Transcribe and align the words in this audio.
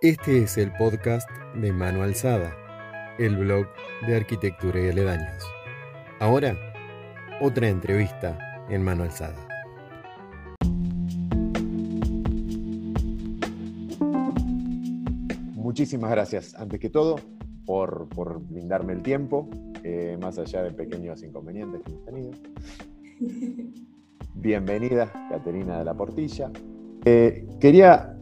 Este 0.00 0.44
es 0.44 0.56
el 0.58 0.70
podcast 0.74 1.28
de 1.60 1.72
Mano 1.72 2.04
Alzada, 2.04 2.54
el 3.18 3.36
blog 3.36 3.66
de 4.06 4.14
arquitectura 4.14 4.80
y 4.80 4.90
aledaños. 4.90 5.42
Ahora, 6.20 6.56
otra 7.40 7.68
entrevista 7.68 8.38
en 8.70 8.84
Mano 8.84 9.02
Alzada. 9.02 9.34
Muchísimas 15.56 16.12
gracias, 16.12 16.54
antes 16.54 16.78
que 16.78 16.90
todo, 16.90 17.16
por, 17.66 18.08
por 18.08 18.40
brindarme 18.40 18.92
el 18.92 19.02
tiempo, 19.02 19.50
eh, 19.82 20.16
más 20.22 20.38
allá 20.38 20.62
de 20.62 20.70
pequeños 20.70 21.24
inconvenientes 21.24 21.82
que 21.82 21.90
hemos 21.90 22.04
tenido. 22.04 22.30
Bienvenida, 24.34 25.12
Caterina 25.28 25.80
de 25.80 25.84
la 25.84 25.94
Portilla. 25.94 26.52
Eh, 27.04 27.48
quería 27.58 28.16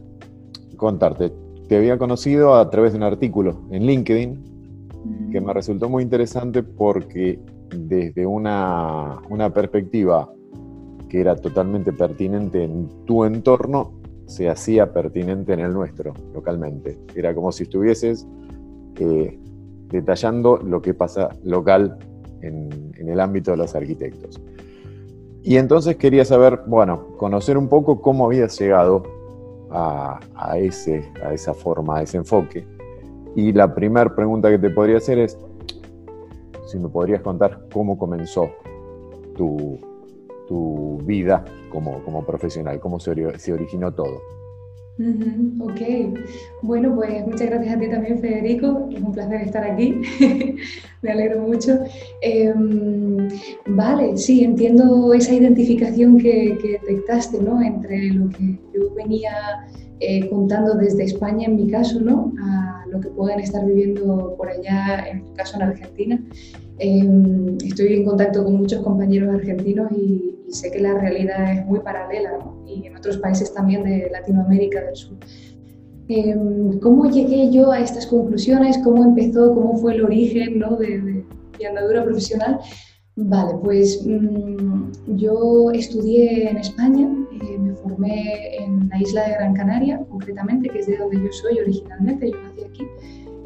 contarte, 0.75 1.31
te 1.67 1.77
había 1.77 1.97
conocido 1.97 2.55
a 2.55 2.69
través 2.69 2.93
de 2.93 2.97
un 2.97 3.03
artículo 3.03 3.59
en 3.71 3.85
LinkedIn 3.85 5.29
que 5.31 5.41
me 5.41 5.53
resultó 5.53 5.89
muy 5.89 6.03
interesante 6.03 6.63
porque 6.63 7.39
desde 7.75 8.25
una, 8.25 9.19
una 9.29 9.53
perspectiva 9.53 10.31
que 11.09 11.21
era 11.21 11.35
totalmente 11.35 11.93
pertinente 11.93 12.63
en 12.63 12.89
tu 13.05 13.23
entorno, 13.23 13.93
se 14.25 14.49
hacía 14.49 14.91
pertinente 14.91 15.53
en 15.53 15.61
el 15.61 15.73
nuestro, 15.73 16.13
localmente. 16.33 16.97
Era 17.15 17.33
como 17.33 17.53
si 17.53 17.63
estuvieses 17.63 18.27
eh, 18.99 19.39
detallando 19.89 20.57
lo 20.57 20.81
que 20.81 20.93
pasa 20.93 21.29
local 21.45 21.97
en, 22.41 22.91
en, 22.97 23.07
el 23.07 23.21
ámbito 23.21 23.51
de 23.51 23.57
los 23.57 23.73
arquitectos. 23.73 24.41
Y 25.43 25.55
entonces 25.55 25.95
quería 25.95 26.25
saber, 26.25 26.59
bueno, 26.67 27.15
conocer 27.17 27.57
un 27.57 27.69
poco 27.69 28.01
cómo 28.01 28.25
habías 28.25 28.59
llegado 28.59 29.03
a, 29.71 30.19
ese, 30.57 31.11
a 31.23 31.33
esa 31.33 31.53
forma, 31.53 31.97
a 31.97 32.01
ese 32.03 32.17
enfoque. 32.17 32.65
Y 33.35 33.51
la 33.53 33.73
primera 33.73 34.13
pregunta 34.15 34.49
que 34.49 34.59
te 34.59 34.69
podría 34.69 34.97
hacer 34.97 35.19
es, 35.19 35.37
si 36.65 36.79
me 36.79 36.89
podrías 36.89 37.21
contar 37.21 37.67
cómo 37.71 37.97
comenzó 37.97 38.49
tu, 39.35 39.79
tu 40.47 40.99
vida 41.03 41.45
como, 41.69 42.03
como, 42.03 42.25
profesional, 42.25 42.79
cómo 42.79 42.99
se, 42.99 43.39
se 43.39 43.53
originó 43.53 43.93
todo. 43.93 44.21
Uh 44.99 45.03
-huh, 45.03 45.61
ok, 45.61 46.19
bueno, 46.63 46.95
pues 46.95 47.23
muchas 47.27 47.49
gracias 47.51 47.75
a 47.75 47.79
ti 47.79 47.87
también, 47.87 48.19
Federico. 48.19 48.89
Es 48.91 48.99
un 48.99 49.11
placer 49.11 49.41
estar 49.41 49.63
aquí. 49.63 50.01
Me 51.03 51.11
alegro 51.11 51.41
mucho. 51.41 51.77
Eh, 52.23 52.51
vale, 53.67 54.17
sí, 54.17 54.43
entiendo 54.43 55.13
esa 55.13 55.35
identificación 55.35 56.17
que, 56.17 56.57
detectaste 56.81 57.39
¿no? 57.39 57.61
entre 57.61 58.09
lo 58.09 58.29
que 58.29 58.59
yo 58.73 58.91
venía 58.95 59.67
eh, 59.99 60.27
contando 60.29 60.73
desde 60.73 61.03
España, 61.03 61.47
en 61.47 61.57
mi 61.57 61.69
caso, 61.69 61.99
¿no? 61.99 62.33
a 62.41 62.85
lo 62.89 62.99
que 62.99 63.09
pueden 63.09 63.39
estar 63.39 63.63
viviendo 63.65 64.33
por 64.35 64.49
allá, 64.49 65.07
en 65.11 65.23
mi 65.23 65.31
caso 65.33 65.57
en 65.57 65.61
Argentina. 65.61 66.19
Eh, 66.79 67.57
estoy 67.63 67.93
en 67.93 68.05
contacto 68.05 68.43
con 68.43 68.55
muchos 68.55 68.83
compañeros 68.83 69.35
argentinos 69.35 69.91
y, 69.91 70.36
y 70.47 70.53
sé 70.53 70.71
que 70.71 70.79
la 70.79 70.93
realidad 70.93 71.51
es 71.51 71.65
muy 71.65 71.79
paralela 71.79 72.31
¿no? 72.37 72.63
y 72.65 72.87
en 72.87 72.95
otros 72.95 73.17
países 73.17 73.53
también 73.53 73.83
de 73.83 74.09
Latinoamérica 74.11 74.81
del 74.81 74.95
Sur. 74.95 75.17
Eh, 76.09 76.35
¿Cómo 76.81 77.09
llegué 77.09 77.51
yo 77.51 77.71
a 77.71 77.81
estas 77.81 78.07
conclusiones? 78.07 78.77
¿Cómo 78.83 79.03
empezó? 79.03 79.53
¿Cómo 79.53 79.75
fue 79.75 79.95
el 79.95 80.05
origen 80.05 80.59
¿no? 80.59 80.77
de, 80.77 81.01
de, 81.01 81.25
mi 81.59 81.65
andadura 81.65 82.03
profesional? 82.03 82.59
Vale, 83.17 83.55
pues 83.63 84.05
mmm, 84.05 84.91
yo 85.17 85.71
estudié 85.71 86.49
en 86.49 86.57
España, 86.57 87.09
eh, 87.41 87.57
me 87.57 87.73
formé 87.75 88.57
en 88.57 88.87
la 88.89 89.01
isla 89.01 89.27
de 89.27 89.33
Gran 89.33 89.53
Canaria, 89.55 89.99
concretamente, 90.09 90.69
que 90.69 90.79
es 90.79 90.87
de 90.87 90.97
donde 90.97 91.17
yo 91.17 91.31
soy 91.31 91.59
originalmente, 91.59 92.31
yo 92.31 92.37
nací 92.41 92.63
aquí 92.63 92.83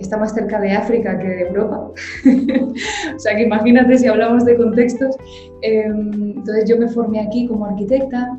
está 0.01 0.17
más 0.17 0.33
cerca 0.33 0.59
de 0.59 0.71
África 0.71 1.17
que 1.17 1.27
de 1.27 1.41
Europa. 1.41 1.91
o 3.15 3.19
sea 3.19 3.35
que 3.35 3.43
imagínate 3.43 3.97
si 3.97 4.07
hablamos 4.07 4.45
de 4.45 4.57
contextos. 4.57 5.15
Eh, 5.61 5.85
entonces 5.85 6.69
yo 6.69 6.77
me 6.77 6.87
formé 6.87 7.19
aquí 7.19 7.47
como 7.47 7.65
arquitecta, 7.65 8.37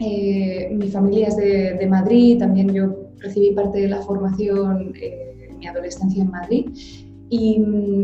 eh, 0.00 0.70
mi 0.72 0.88
familia 0.88 1.28
es 1.28 1.36
de, 1.36 1.86
Madrid, 1.88 2.38
también 2.38 2.72
yo 2.72 2.96
recibí 3.18 3.52
parte 3.52 3.80
de 3.80 3.88
la 3.88 4.02
formación 4.02 4.92
eh, 5.00 5.48
en 5.50 5.58
mi 5.58 5.66
adolescencia 5.66 6.22
en 6.22 6.30
Madrid. 6.30 6.66
Y, 7.30 7.62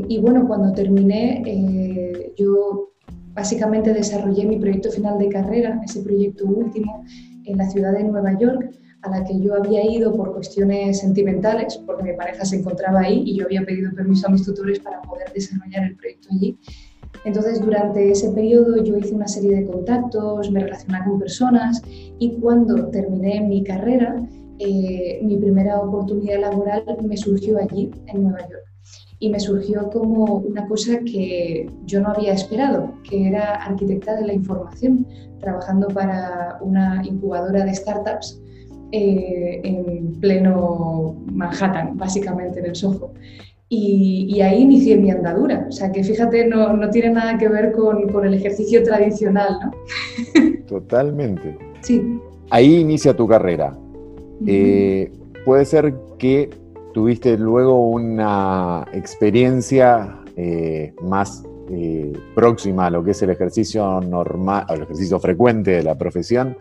y 0.08 0.18
bueno, 0.18 0.46
cuando 0.46 0.72
terminé, 0.72 1.42
eh, 1.46 2.32
yo 2.36 2.92
básicamente 3.32 3.92
desarrollé 3.92 4.44
mi 4.44 4.58
proyecto 4.58 4.90
final 4.90 5.18
de 5.18 5.28
carrera, 5.28 5.80
ese 5.84 6.02
proyecto 6.02 6.46
último, 6.46 7.04
en 7.44 7.58
la 7.58 7.68
ciudad 7.68 7.92
de 7.92 8.04
Nueva 8.04 8.38
York, 8.38 8.70
a 9.02 9.10
la 9.10 9.24
que 9.24 9.40
yo 9.40 9.54
había 9.54 9.84
ido 9.84 10.14
por 10.14 10.32
cuestiones 10.34 11.00
sentimentales, 11.00 11.80
porque 11.86 12.02
mi 12.02 12.12
pareja 12.12 12.44
se 12.44 12.56
encontraba 12.56 13.00
ahí 13.00 13.22
y 13.24 13.38
yo 13.38 13.46
había 13.46 13.64
pedido 13.64 13.92
permiso 13.94 14.26
a 14.26 14.30
mis 14.30 14.44
tutores 14.44 14.80
para 14.80 15.00
poder 15.02 15.32
desarrollar 15.32 15.84
el 15.84 15.96
proyecto 15.96 16.28
allí. 16.32 16.58
Entonces, 17.24 17.60
durante 17.60 18.10
ese 18.10 18.30
periodo 18.30 18.82
yo 18.82 18.96
hice 18.96 19.14
una 19.14 19.28
serie 19.28 19.56
de 19.56 19.66
contactos, 19.66 20.50
me 20.50 20.60
relacioné 20.60 20.98
con 21.04 21.18
personas 21.18 21.82
y 22.18 22.38
cuando 22.40 22.88
terminé 22.88 23.40
mi 23.42 23.62
carrera, 23.62 24.16
eh, 24.58 25.20
mi 25.22 25.36
primera 25.36 25.80
oportunidad 25.80 26.40
laboral 26.40 26.84
me 27.02 27.16
surgió 27.16 27.58
allí, 27.58 27.90
en 28.06 28.22
Nueva 28.22 28.40
York. 28.40 28.64
Y 29.18 29.28
me 29.28 29.38
surgió 29.38 29.90
como 29.90 30.36
una 30.36 30.66
cosa 30.66 31.00
que 31.00 31.70
yo 31.84 32.00
no 32.00 32.08
había 32.08 32.32
esperado, 32.32 32.94
que 33.08 33.28
era 33.28 33.54
arquitecta 33.56 34.16
de 34.16 34.26
la 34.26 34.32
información, 34.32 35.06
trabajando 35.40 35.88
para 35.88 36.58
una 36.62 37.02
incubadora 37.04 37.64
de 37.64 37.74
startups 37.74 38.40
eh, 38.92 39.60
en 39.64 40.20
pleno 40.20 41.16
Manhattan, 41.32 41.96
básicamente 41.96 42.60
en 42.60 42.66
el 42.66 42.74
Soho. 42.74 43.12
Y, 43.68 44.26
y, 44.28 44.40
ahí 44.40 44.62
inicié 44.62 44.96
mi 44.96 45.10
andadura. 45.10 45.66
O 45.68 45.72
sea 45.72 45.92
que 45.92 46.02
fíjate, 46.02 46.46
no, 46.48 46.76
no 46.76 46.90
tiene 46.90 47.10
nada 47.10 47.38
que 47.38 47.48
ver 47.48 47.70
con, 47.70 48.08
con, 48.08 48.26
el 48.26 48.34
ejercicio 48.34 48.82
tradicional, 48.82 49.58
¿no? 49.62 49.70
Totalmente. 50.66 51.56
Sí. 51.80 52.02
Ahí 52.50 52.80
inicia 52.80 53.14
tu 53.14 53.28
carrera. 53.28 53.76
Uh 53.76 54.44
-huh. 54.44 54.48
eh, 54.48 55.12
puede 55.44 55.64
ser 55.64 55.94
que 56.18 56.50
tuviste 56.92 57.38
luego 57.38 57.88
una 57.88 58.86
experiencia 58.92 60.20
eh, 60.36 60.92
más 61.02 61.44
eh, 61.72 62.12
próxima 62.34 62.86
a 62.86 62.90
lo 62.90 63.04
que 63.04 63.12
es 63.12 63.22
el 63.22 63.30
ejercicio 63.30 64.00
normal, 64.00 64.64
el 64.70 64.82
ejercicio 64.82 65.20
frecuente 65.20 65.70
de 65.70 65.82
la 65.84 65.96
profesión 65.96 66.56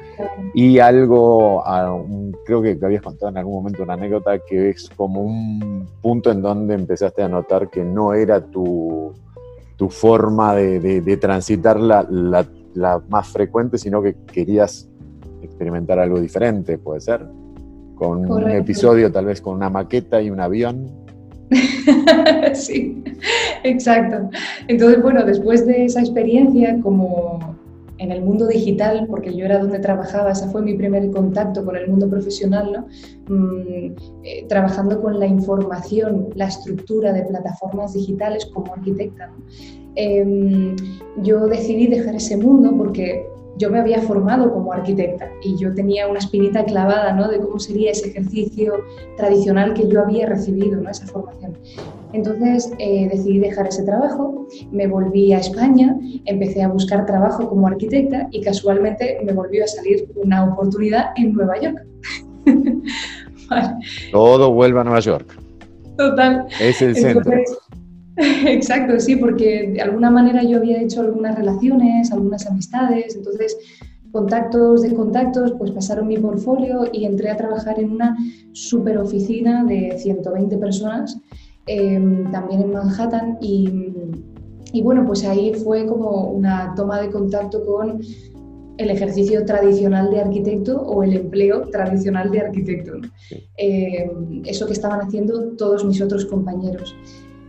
y 0.54 0.78
algo, 0.78 1.66
a 1.66 1.92
un, 1.94 2.36
creo 2.46 2.62
que 2.62 2.78
habías 2.82 3.02
contado 3.02 3.32
en 3.32 3.38
algún 3.38 3.56
momento 3.56 3.82
una 3.82 3.94
anécdota 3.94 4.38
que 4.40 4.70
es 4.70 4.88
como 4.96 5.22
un 5.24 5.88
punto 6.02 6.32
en 6.32 6.44
donde 6.44 6.76
empezaste 6.76 7.24
a 7.24 7.28
notar 7.28 7.70
que 7.70 7.84
no 7.84 8.14
era 8.14 8.40
tu, 8.40 9.14
tu 9.78 9.90
forma 9.90 10.54
de, 10.56 10.80
de, 10.80 11.02
de 11.02 11.18
transitar 11.18 11.80
la, 11.80 12.06
la, 12.08 12.46
la, 12.76 13.02
más 13.10 13.30
frecuente, 13.30 13.80
sino 13.80 14.04
que 14.04 14.16
querías 14.32 14.90
experimentar 15.42 15.98
algo 15.98 16.20
diferente, 16.20 16.78
puede 16.78 17.02
ser, 17.02 17.26
con 17.96 18.28
Correcto. 18.28 18.36
un 18.36 18.52
episodio 18.52 19.12
tal 19.12 19.26
vez 19.26 19.42
con 19.42 19.56
una 19.56 19.70
maqueta 19.70 20.22
y 20.22 20.30
un 20.30 20.40
avión. 20.40 20.88
sí, 22.54 23.04
exacto. 23.64 24.30
Entonces, 24.68 25.02
bueno, 25.02 25.26
después 25.26 25.66
de 25.66 25.86
esa 25.86 26.02
experiencia 26.02 26.80
como 26.82 27.58
en 28.00 28.12
el 28.12 28.22
mundo 28.22 28.48
digital, 28.48 29.08
porque 29.10 29.36
yo 29.36 29.46
era 29.46 29.60
donde 29.60 29.80
trabajaba, 29.80 30.32
ese 30.32 30.48
fue 30.50 30.62
mi 30.62 30.74
primer 30.74 31.12
contacto 31.12 31.66
con 31.66 31.76
el 31.76 31.88
mundo 31.90 32.10
profesional, 32.10 32.72
¿no? 32.72 33.36
Mm, 33.36 33.96
eh, 34.24 34.46
trabajando 34.48 35.02
con 35.02 35.20
la 35.20 35.28
información, 35.28 36.30
la 36.36 36.48
estructura 36.48 37.12
de 37.12 37.24
plataformas 37.24 37.94
digitales 37.94 38.46
como 38.54 38.74
arquitecta. 38.74 39.28
¿no? 39.28 39.44
Eh, 39.96 40.76
yo 41.24 41.48
decidí 41.48 41.88
dejar 41.88 42.16
ese 42.16 42.38
mundo 42.38 42.74
porque 42.78 43.26
yo 43.60 43.70
me 43.70 43.80
había 43.80 44.02
formado 44.02 44.52
como 44.52 44.72
arquitecta 44.72 45.30
y 45.44 45.58
yo 45.58 45.74
tenía 45.76 46.08
una 46.08 46.20
espinita 46.20 46.64
clavada 46.64 47.14
¿no? 47.14 47.28
de 47.28 47.40
cómo 47.40 47.60
sería 47.60 47.92
ese 47.92 48.10
ejercicio 48.10 48.74
tradicional 49.18 49.74
que 49.74 49.88
yo 49.88 50.02
había 50.02 50.28
recibido, 50.28 50.80
¿no? 50.80 50.90
esa 50.90 51.06
formación. 51.06 51.58
Entonces 52.14 52.72
eh, 52.80 53.10
decidí 53.12 53.40
dejar 53.40 53.68
ese 53.68 53.84
trabajo, 53.84 54.48
me 54.72 54.88
volví 54.88 55.34
a 55.34 55.40
España, 55.40 55.96
empecé 56.26 56.64
a 56.64 56.70
buscar 56.70 57.06
trabajo 57.06 57.50
como 57.50 57.68
arquitecta 57.68 58.28
y 58.32 58.42
casualmente 58.42 59.20
me 59.26 59.34
volvió 59.34 59.66
a 59.66 59.68
salir 59.68 60.10
una 60.16 60.46
oportunidad 60.46 61.08
en 61.18 61.34
Nueva 61.34 61.60
York. 61.60 61.86
vale. 63.50 63.76
Todo 64.12 64.54
vuelve 64.54 64.80
a 64.80 64.84
Nueva 64.86 65.02
York. 65.02 65.38
Total. 65.98 66.48
Es 66.62 66.82
el 66.82 66.96
centro. 66.96 67.30
Exacto, 68.46 69.00
sí, 69.00 69.16
porque 69.16 69.72
de 69.74 69.82
alguna 69.82 70.12
manera 70.12 70.44
yo 70.44 70.58
había 70.58 70.82
hecho 70.82 71.02
algunas 71.02 71.36
relaciones, 71.36 72.12
algunas 72.12 72.46
amistades, 72.48 73.16
entonces 73.16 73.58
contactos 74.12 74.82
de 74.82 74.94
contactos, 74.94 75.54
pues 75.58 75.72
pasaron 75.72 76.08
mi 76.08 76.18
portfolio 76.18 76.86
y 76.92 77.06
entré 77.06 77.30
a 77.30 77.38
trabajar 77.38 77.80
en 77.80 77.92
una 77.92 78.18
super 78.52 78.98
oficina 78.98 79.64
de 79.64 79.98
120 79.98 80.58
personas, 80.58 81.18
eh, 81.68 82.26
también 82.32 82.62
en 82.62 82.74
Manhattan, 82.74 83.38
y, 83.40 83.70
y, 84.74 84.82
bueno, 84.82 85.06
pues 85.06 85.24
ahí 85.24 85.54
fue 85.54 85.86
como 85.86 86.32
una 86.32 86.74
toma 86.76 87.00
de 87.02 87.12
contacto 87.12 87.66
con 87.66 88.02
el 88.78 88.90
ejercicio 88.90 89.46
tradicional 89.46 90.10
de 90.10 90.22
arquitecto 90.22 90.82
o 90.82 91.04
el 91.04 91.14
empleo 91.14 91.70
tradicional 91.70 92.32
de 92.32 92.40
arquitecto. 92.40 92.94
Eh, 93.58 94.10
eso 94.46 94.66
que 94.66 94.74
estaban 94.74 95.02
haciendo 95.02 95.56
todos 95.58 95.86
mis 95.86 96.02
otros 96.02 96.26
compañeros. 96.26 96.96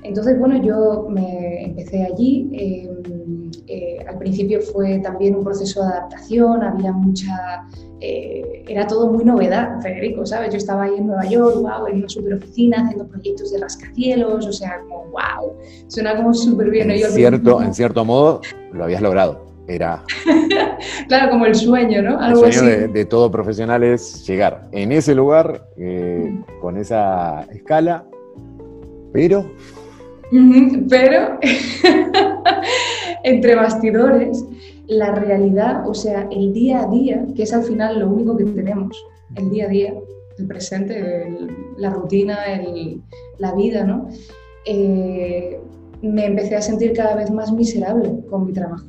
Entonces, 0.02 0.38
bueno, 0.38 0.62
yo 0.62 1.06
me 1.10 1.64
empecé 1.64 2.04
allí. 2.04 2.50
Eh, 2.52 2.88
eh, 3.66 4.04
al 4.08 4.18
principio 4.18 4.60
fue 4.60 4.98
también 4.98 5.36
un 5.36 5.44
proceso 5.44 5.82
de 5.82 5.88
adaptación, 5.88 6.62
había 6.62 6.92
mucha... 6.92 7.66
era 8.00 8.86
todo 8.86 9.12
muy 9.12 9.24
novedad, 9.24 9.80
Federico, 9.80 10.24
¿sabes? 10.26 10.50
Yo 10.50 10.56
estaba 10.56 10.84
ahí 10.84 10.94
en 10.96 11.06
Nueva 11.06 11.26
York, 11.26 11.56
wow, 11.56 11.86
en 11.88 11.98
una 11.98 12.08
super 12.08 12.34
oficina 12.34 12.82
haciendo 12.82 13.06
proyectos 13.06 13.52
de 13.52 13.58
rascacielos, 13.58 14.46
o 14.46 14.52
sea, 14.52 14.80
como 14.88 15.04
wow, 15.10 15.54
suena 15.86 16.16
como 16.16 16.34
súper 16.34 16.70
bien. 16.70 16.90
En, 16.90 16.98
cierto, 17.10 17.62
en 17.62 17.74
cierto 17.74 18.04
modo, 18.04 18.40
lo 18.72 18.84
habías 18.84 19.02
logrado 19.02 19.50
era... 19.74 20.02
claro, 21.08 21.30
como 21.30 21.46
el 21.46 21.54
sueño, 21.54 22.02
¿no? 22.02 22.18
Algo 22.18 22.44
el 22.44 22.52
sueño 22.52 22.88
De, 22.88 23.04
todo 23.04 23.30
profesional 23.30 23.82
es 23.82 24.26
llegar 24.26 24.68
en 24.72 24.92
ese 24.92 25.14
lugar, 25.14 25.68
eh, 25.76 26.34
con 26.60 26.76
esa 26.76 27.42
escala, 27.52 28.04
pero... 29.12 29.50
Pero, 30.88 31.38
entre 33.24 33.54
bastidores, 33.54 34.44
la 34.86 35.14
realidad, 35.14 35.88
o 35.88 35.94
sea, 35.94 36.28
el 36.30 36.52
día 36.52 36.82
a 36.82 36.86
día, 36.86 37.26
que 37.34 37.44
es 37.44 37.52
al 37.52 37.62
final 37.62 37.98
lo 38.00 38.08
único 38.08 38.36
que 38.36 38.44
tenemos, 38.44 38.96
el 39.36 39.50
día 39.50 39.66
a 39.66 39.68
día, 39.68 39.94
el 40.38 40.46
presente, 40.46 41.48
la 41.76 41.90
rutina, 41.90 42.38
la 43.38 43.54
vida, 43.54 43.84
¿no? 43.84 44.08
Eh, 44.66 45.58
me 46.02 46.26
empecé 46.26 46.56
a 46.56 46.62
sentir 46.62 46.92
cada 46.92 47.14
vez 47.14 47.30
más 47.30 47.52
miserable 47.52 48.10
con 48.28 48.46
mi 48.46 48.52
trabajo 48.52 48.84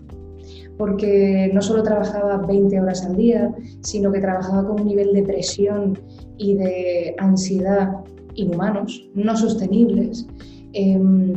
porque 0.82 1.52
no 1.54 1.62
solo 1.62 1.84
trabajaba 1.84 2.38
20 2.38 2.82
horas 2.82 3.06
al 3.06 3.16
día, 3.16 3.54
sino 3.82 4.12
que 4.12 4.20
trabajaba 4.20 4.68
con 4.68 4.82
un 4.82 4.88
nivel 4.88 5.14
de 5.14 5.22
presión 5.22 6.00
y 6.40 6.56
de 6.56 7.14
ansiedad 7.20 7.98
inhumanos, 8.34 9.08
no 9.14 9.38
sostenibles. 9.38 10.26
Em, 10.74 11.34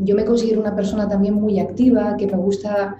yo 0.00 0.14
me 0.16 0.24
considero 0.24 0.60
una 0.60 0.74
persona 0.74 1.08
también 1.08 1.34
muy 1.34 1.60
activa, 1.60 2.16
que 2.16 2.26
me 2.26 2.36
gusta, 2.36 2.96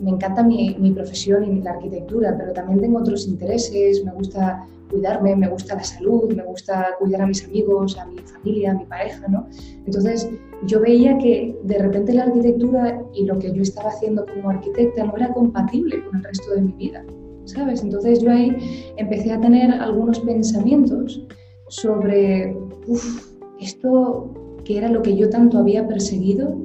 me 0.00 0.10
encanta 0.10 0.42
mi, 0.42 0.76
mi 0.78 0.92
profesión 0.92 1.44
y 1.44 1.60
la 1.62 1.72
arquitectura, 1.72 2.36
pero 2.38 2.52
también 2.52 2.80
tengo 2.80 2.98
otros 2.98 3.26
intereses, 3.26 4.04
me 4.04 4.12
gusta 4.12 4.66
cuidarme, 4.90 5.34
me 5.36 5.48
gusta 5.48 5.74
la 5.74 5.84
salud, 5.84 6.32
me 6.34 6.44
gusta 6.44 6.94
cuidar 6.98 7.22
a 7.22 7.26
mis 7.26 7.44
amigos, 7.44 7.98
a 7.98 8.06
mi 8.06 8.18
familia, 8.18 8.70
a 8.70 8.74
mi 8.74 8.84
pareja, 8.86 9.26
¿no? 9.28 9.46
Entonces 9.84 10.28
yo 10.66 10.80
veía 10.80 11.18
que 11.18 11.58
de 11.64 11.78
repente 11.78 12.12
la 12.12 12.24
arquitectura 12.24 13.02
y 13.12 13.24
lo 13.24 13.38
que 13.38 13.52
yo 13.52 13.62
estaba 13.62 13.90
haciendo 13.90 14.24
como 14.26 14.50
arquitecta 14.50 15.04
no 15.04 15.16
era 15.16 15.32
compatible 15.32 16.04
con 16.04 16.16
el 16.18 16.24
resto 16.24 16.54
de 16.54 16.62
mi 16.62 16.72
vida, 16.72 17.04
¿sabes? 17.44 17.82
Entonces 17.82 18.20
yo 18.20 18.30
ahí 18.30 18.56
empecé 18.96 19.32
a 19.32 19.40
tener 19.40 19.70
algunos 19.72 20.20
pensamientos 20.20 21.26
sobre, 21.68 22.56
uff, 22.86 23.32
esto 23.60 24.32
que 24.66 24.78
era 24.78 24.88
lo 24.88 25.00
que 25.00 25.16
yo 25.16 25.30
tanto 25.30 25.58
había 25.58 25.86
perseguido, 25.86 26.56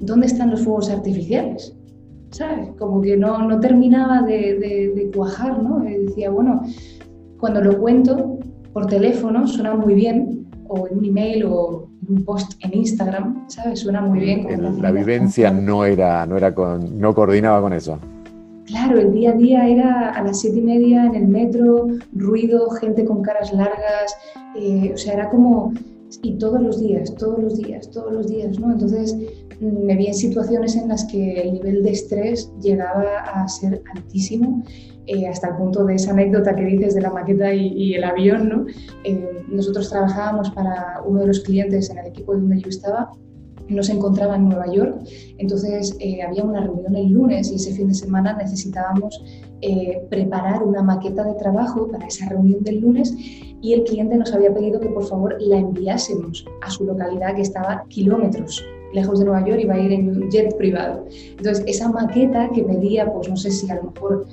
¿dónde 0.00 0.26
están 0.26 0.50
los 0.50 0.62
fuegos 0.62 0.90
artificiales? 0.90 1.74
¿Sabes? 2.30 2.70
Como 2.78 3.00
que 3.00 3.16
no, 3.16 3.48
no 3.48 3.60
terminaba 3.60 4.22
de, 4.22 4.58
de, 4.58 4.92
de 4.94 5.10
cuajar, 5.14 5.62
¿no? 5.62 5.88
Y 5.88 6.06
decía, 6.06 6.30
bueno, 6.30 6.62
cuando 7.38 7.60
lo 7.60 7.78
cuento 7.78 8.38
por 8.72 8.86
teléfono 8.86 9.46
suena 9.46 9.74
muy 9.74 9.94
bien, 9.94 10.46
o 10.68 10.86
en 10.88 10.98
un 10.98 11.04
email 11.04 11.44
o 11.44 11.88
en 12.02 12.16
un 12.16 12.24
post 12.24 12.52
en 12.64 12.74
Instagram, 12.74 13.48
¿sabes? 13.48 13.80
Suena 13.80 14.00
muy 14.00 14.18
bien. 14.18 14.46
la 14.82 14.90
vivencia 14.90 15.50
no 15.50 15.84
era, 15.84 16.26
no 16.26 16.36
era 16.36 16.54
con, 16.54 16.98
no 16.98 17.14
coordinaba 17.14 17.60
con 17.60 17.72
eso. 17.72 17.98
Claro, 18.66 18.98
el 18.98 19.12
día 19.12 19.30
a 19.30 19.34
día 19.34 19.68
era 19.68 20.10
a 20.10 20.22
las 20.22 20.40
siete 20.40 20.58
y 20.58 20.62
media 20.62 21.06
en 21.06 21.14
el 21.14 21.28
metro, 21.28 21.86
ruido, 22.14 22.70
gente 22.70 23.04
con 23.04 23.22
caras 23.22 23.52
largas, 23.52 24.16
eh, 24.56 24.92
o 24.94 24.96
sea, 24.96 25.14
era 25.14 25.28
como, 25.28 25.74
y 26.22 26.38
todos 26.38 26.60
los 26.60 26.80
días, 26.80 27.14
todos 27.14 27.42
los 27.42 27.56
días, 27.56 27.90
todos 27.90 28.12
los 28.12 28.28
días, 28.28 28.58
¿no? 28.58 28.72
Entonces 28.72 29.16
me 29.60 29.96
vi 29.96 30.06
en 30.06 30.14
situaciones 30.14 30.76
en 30.76 30.88
las 30.88 31.04
que 31.04 31.40
el 31.40 31.54
nivel 31.54 31.82
de 31.82 31.90
estrés 31.90 32.50
llegaba 32.60 33.20
a 33.20 33.48
ser 33.48 33.82
altísimo 33.94 34.62
eh, 35.06 35.28
hasta 35.28 35.48
el 35.48 35.56
punto 35.56 35.84
de 35.84 35.94
esa 35.94 36.12
anécdota 36.12 36.54
que 36.54 36.64
dices 36.64 36.94
de 36.94 37.02
la 37.02 37.10
maqueta 37.10 37.52
y, 37.52 37.94
el 37.94 38.04
avión, 38.04 38.48
¿no? 38.48 38.66
Eh, 39.04 39.42
nosotros 39.48 39.90
trabajábamos 39.90 40.50
para 40.50 41.02
uno 41.06 41.20
de 41.20 41.26
los 41.28 41.40
clientes 41.40 41.90
en 41.90 41.98
el 41.98 42.06
equipo 42.06 42.32
donde 42.34 42.60
yo 42.60 42.68
estaba, 42.68 43.12
no 43.68 43.82
se 43.82 43.92
encontraba 43.92 44.36
en 44.36 44.48
Nueva 44.48 44.72
York, 44.72 45.02
entonces 45.38 45.96
eh, 46.00 46.22
había 46.22 46.44
una 46.44 46.60
reunión 46.60 46.96
el 46.96 47.08
lunes 47.08 47.50
y 47.50 47.56
ese 47.56 47.72
fin 47.72 47.88
de 47.88 47.94
semana 47.94 48.34
necesitábamos 48.36 49.22
preparar 50.10 50.62
una 50.62 50.82
maqueta 50.82 51.24
de 51.24 51.32
trabajo 51.36 51.88
para 51.90 52.06
esa 52.06 52.28
reunión 52.28 52.62
del 52.64 52.80
lunes 52.80 53.14
y 53.64 53.72
el 53.72 53.82
cliente 53.84 54.16
nos 54.16 54.32
había 54.34 54.52
pedido 54.52 54.78
que 54.78 54.90
por 54.90 55.04
favor 55.06 55.36
la 55.40 55.56
enviásemos 55.56 56.44
a 56.60 56.70
su 56.70 56.84
localidad 56.84 57.34
que 57.34 57.40
estaba 57.40 57.82
kilómetros 57.88 58.62
lejos 58.92 59.18
de 59.18 59.24
Nueva 59.24 59.44
York 59.46 59.60
y 59.62 59.64
va 59.64 59.74
a 59.74 59.78
ir 59.78 59.90
en 59.90 60.08
un 60.08 60.30
jet 60.30 60.54
privado. 60.58 61.06
Entonces, 61.30 61.64
esa 61.66 61.88
maqueta 61.88 62.50
que 62.54 62.62
medía, 62.62 63.10
pues 63.10 63.28
no 63.28 63.36
sé 63.36 63.50
si 63.50 63.68
a 63.70 63.76
lo 63.76 63.90
mejor 63.90 64.26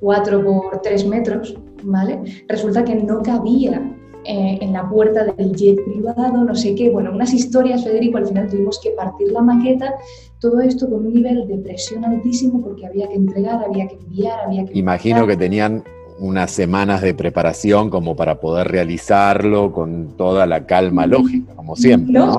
4 0.00 0.40
eh, 0.40 0.44
por 0.44 0.82
3 0.82 1.06
metros, 1.06 1.56
¿vale? 1.84 2.18
Resulta 2.48 2.84
que 2.84 2.96
no 2.96 3.22
cabía 3.22 3.80
eh, 4.24 4.58
en 4.60 4.72
la 4.72 4.88
puerta 4.90 5.24
del 5.24 5.54
jet 5.54 5.82
privado, 5.84 6.44
no 6.44 6.54
sé 6.56 6.74
qué. 6.74 6.90
Bueno, 6.90 7.12
unas 7.12 7.32
historias, 7.32 7.84
Federico, 7.84 8.18
al 8.18 8.26
final 8.26 8.48
tuvimos 8.48 8.80
que 8.82 8.90
partir 8.90 9.30
la 9.30 9.40
maqueta, 9.40 9.94
todo 10.40 10.60
esto 10.60 10.90
con 10.90 11.06
un 11.06 11.14
nivel 11.14 11.46
de 11.46 11.58
presión 11.58 12.04
altísimo 12.04 12.60
porque 12.60 12.86
había 12.86 13.08
que 13.08 13.14
entregar, 13.14 13.64
había 13.64 13.86
que 13.86 13.94
enviar, 13.94 14.40
había 14.46 14.64
que... 14.64 14.76
Imagino 14.76 15.28
que 15.28 15.36
tenían 15.36 15.84
unas 16.22 16.52
semanas 16.52 17.02
de 17.02 17.14
preparación 17.14 17.90
como 17.90 18.14
para 18.14 18.38
poder 18.38 18.68
realizarlo 18.68 19.72
con 19.72 20.16
toda 20.16 20.46
la 20.46 20.66
calma 20.66 21.06
lógica, 21.06 21.52
como 21.56 21.74
siempre. 21.74 22.12
¿no? 22.18 22.38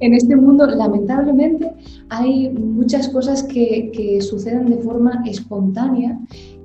En 0.00 0.14
este 0.14 0.34
mundo, 0.34 0.64
lamentablemente, 0.66 1.70
hay 2.08 2.50
muchas 2.50 3.08
cosas 3.08 3.42
que, 3.42 4.18
suceden 4.22 4.70
de 4.70 4.78
forma 4.78 5.22
espontánea 5.26 6.18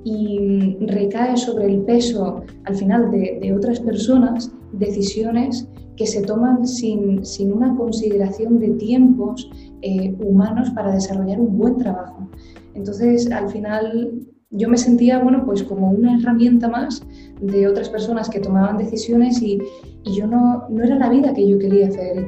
y 0.04 0.76
recae 0.86 1.36
sobre 1.36 1.66
el 1.66 1.80
peso, 1.82 2.42
al 2.64 2.74
final, 2.76 3.10
de, 3.10 3.52
otras 3.54 3.80
personas, 3.80 4.52
decisiones 4.72 5.68
que 5.96 6.06
se 6.06 6.22
toman 6.22 6.66
sin, 6.66 7.22
una 7.52 7.76
consideración 7.76 8.58
de 8.58 8.70
tiempos 8.70 9.50
eh, 9.82 10.14
humanos 10.18 10.70
para 10.70 10.92
desarrollar 10.92 11.40
un 11.40 11.58
buen 11.58 11.76
trabajo. 11.76 12.28
Entonces, 12.74 13.30
al 13.30 13.50
final, 13.50 14.26
yo 14.54 14.68
me 14.68 14.78
sentía, 14.78 15.18
bueno, 15.18 15.44
pues 15.44 15.62
como 15.64 15.90
una 15.90 16.16
herramienta 16.16 16.68
más 16.68 17.02
de 17.40 17.66
otras 17.66 17.88
personas 17.88 18.28
que 18.28 18.38
tomaban 18.38 18.78
decisiones 18.78 19.42
y, 19.42 19.58
yo 20.04 20.26
no, 20.26 20.64
no, 20.68 20.84
era 20.84 20.96
la 20.96 21.08
vida 21.08 21.32
que 21.34 21.48
yo 21.48 21.58
quería, 21.58 21.88
hacer. 21.88 22.26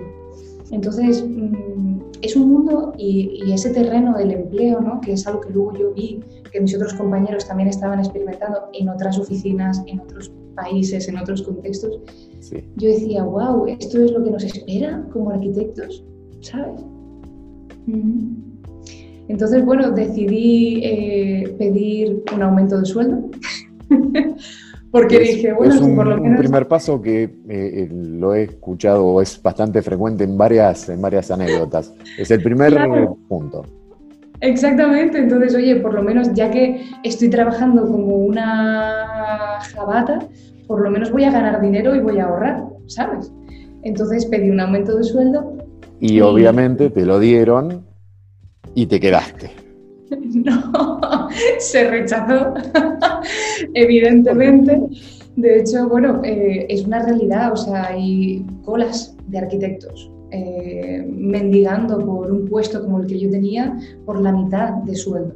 Entonces, 0.71 1.25
mm, 1.25 1.99
es 2.23 2.35
un 2.35 2.51
mundo 2.51 2.95
y, 2.99 3.53
ese 3.53 3.71
terreno 3.71 4.17
del 4.17 4.33
empleo, 4.33 4.81
¿no? 4.81 5.01
que 5.01 5.13
es 5.13 5.27
algo 5.27 5.41
que 5.41 5.51
luego 5.51 5.77
yo 5.79 5.95
vi 5.95 6.21
que 6.51 6.61
mis 6.61 6.75
otros 6.75 6.95
compañeros 6.95 7.47
también 7.47 7.69
estaban 7.69 8.01
experimentando 8.01 8.59
en 8.73 8.89
otras 8.89 9.19
oficinas, 9.19 9.83
en 9.87 10.01
otros 10.01 10.33
países, 10.57 11.07
en 11.09 11.19
otros 11.19 11.43
contextos, 11.43 12.01
yo 12.77 12.89
decía, 12.89 13.23
wow, 13.23 13.67
esto 13.67 14.03
es 14.03 14.11
lo 14.11 14.25
que 14.25 14.31
nos 14.31 14.43
espera 14.43 15.07
como 15.13 15.31
arquitectos, 15.31 16.05
¿sabes? 16.41 16.81
Mm. 17.87 18.46
Entonces, 19.29 19.65
bueno, 19.65 19.91
decidí 19.91 20.81
eh, 20.85 21.55
pedir 21.59 22.23
un 22.35 22.43
aumento 22.43 22.79
de 22.79 22.87
sueldo. 22.87 23.29
Porque 24.91 25.19
dije, 25.19 25.53
bueno, 25.53 25.75
es 25.75 25.81
un, 25.81 25.97
por 25.97 26.07
lo 26.07 26.17
menos... 26.17 26.31
un 26.31 26.37
primer 26.39 26.69
paso 26.69 27.03
que 27.03 27.25
eh, 27.25 27.31
eh, 27.49 27.89
lo 27.91 28.35
he 28.35 28.45
escuchado, 28.45 29.21
es 29.21 29.43
bastante 29.43 29.83
frecuente 29.83 30.25
en 30.25 30.39
varias, 30.39 30.89
en 30.89 31.03
varias 31.03 31.31
anécdotas. 31.31 31.93
Es 32.17 32.31
el 32.31 32.43
primer 32.43 32.75
punto. 33.29 33.65
Exactamente, 34.41 35.19
entonces, 35.19 35.55
oye, 35.55 35.77
por 35.77 35.93
lo 35.93 36.03
menos 36.03 36.33
ya 36.35 36.51
que 36.51 36.83
estoy 37.03 37.29
trabajando 37.29 37.87
como 37.87 38.17
una 38.17 39.59
jabata, 39.75 40.21
por 40.67 40.81
lo 40.83 40.91
menos 40.91 41.11
voy 41.11 41.25
a 41.25 41.31
ganar 41.31 41.61
dinero 41.61 41.95
y 41.95 42.01
voy 42.01 42.19
a 42.19 42.27
ahorrar, 42.27 42.65
¿sabes? 42.87 43.33
Entonces 43.83 44.27
pedí 44.27 44.51
un 44.51 44.61
aumento 44.61 44.97
de 44.97 45.05
sueldo. 45.05 45.57
y... 46.01 46.21
obviamente 46.21 46.91
te 46.91 47.05
lo 47.05 47.19
dieron 47.19 47.85
y 48.77 48.87
te 48.87 49.01
quedaste. 49.01 49.51
No, 50.09 51.01
se 51.59 51.91
rechazó, 51.91 52.55
evidentemente. 53.75 54.81
De 55.35 55.59
hecho, 55.59 55.89
bueno, 55.89 56.21
eh, 56.23 56.65
es 56.69 56.87
una 56.87 57.03
realidad, 57.03 57.53
o 57.53 57.57
sea, 57.57 57.89
hay 57.89 58.47
colas 58.65 59.17
de 59.27 59.39
arquitectos 59.39 60.09
eh, 60.31 61.05
mendigando 61.09 61.99
por 61.99 62.31
un 62.31 62.47
puesto 62.47 62.83
como 62.83 63.01
el 63.01 63.07
que 63.09 63.19
yo 63.19 63.31
tenía 63.31 63.77
por 64.05 64.21
la 64.21 64.31
mitad 64.31 64.75
de 64.85 64.95
sueldo. 64.95 65.35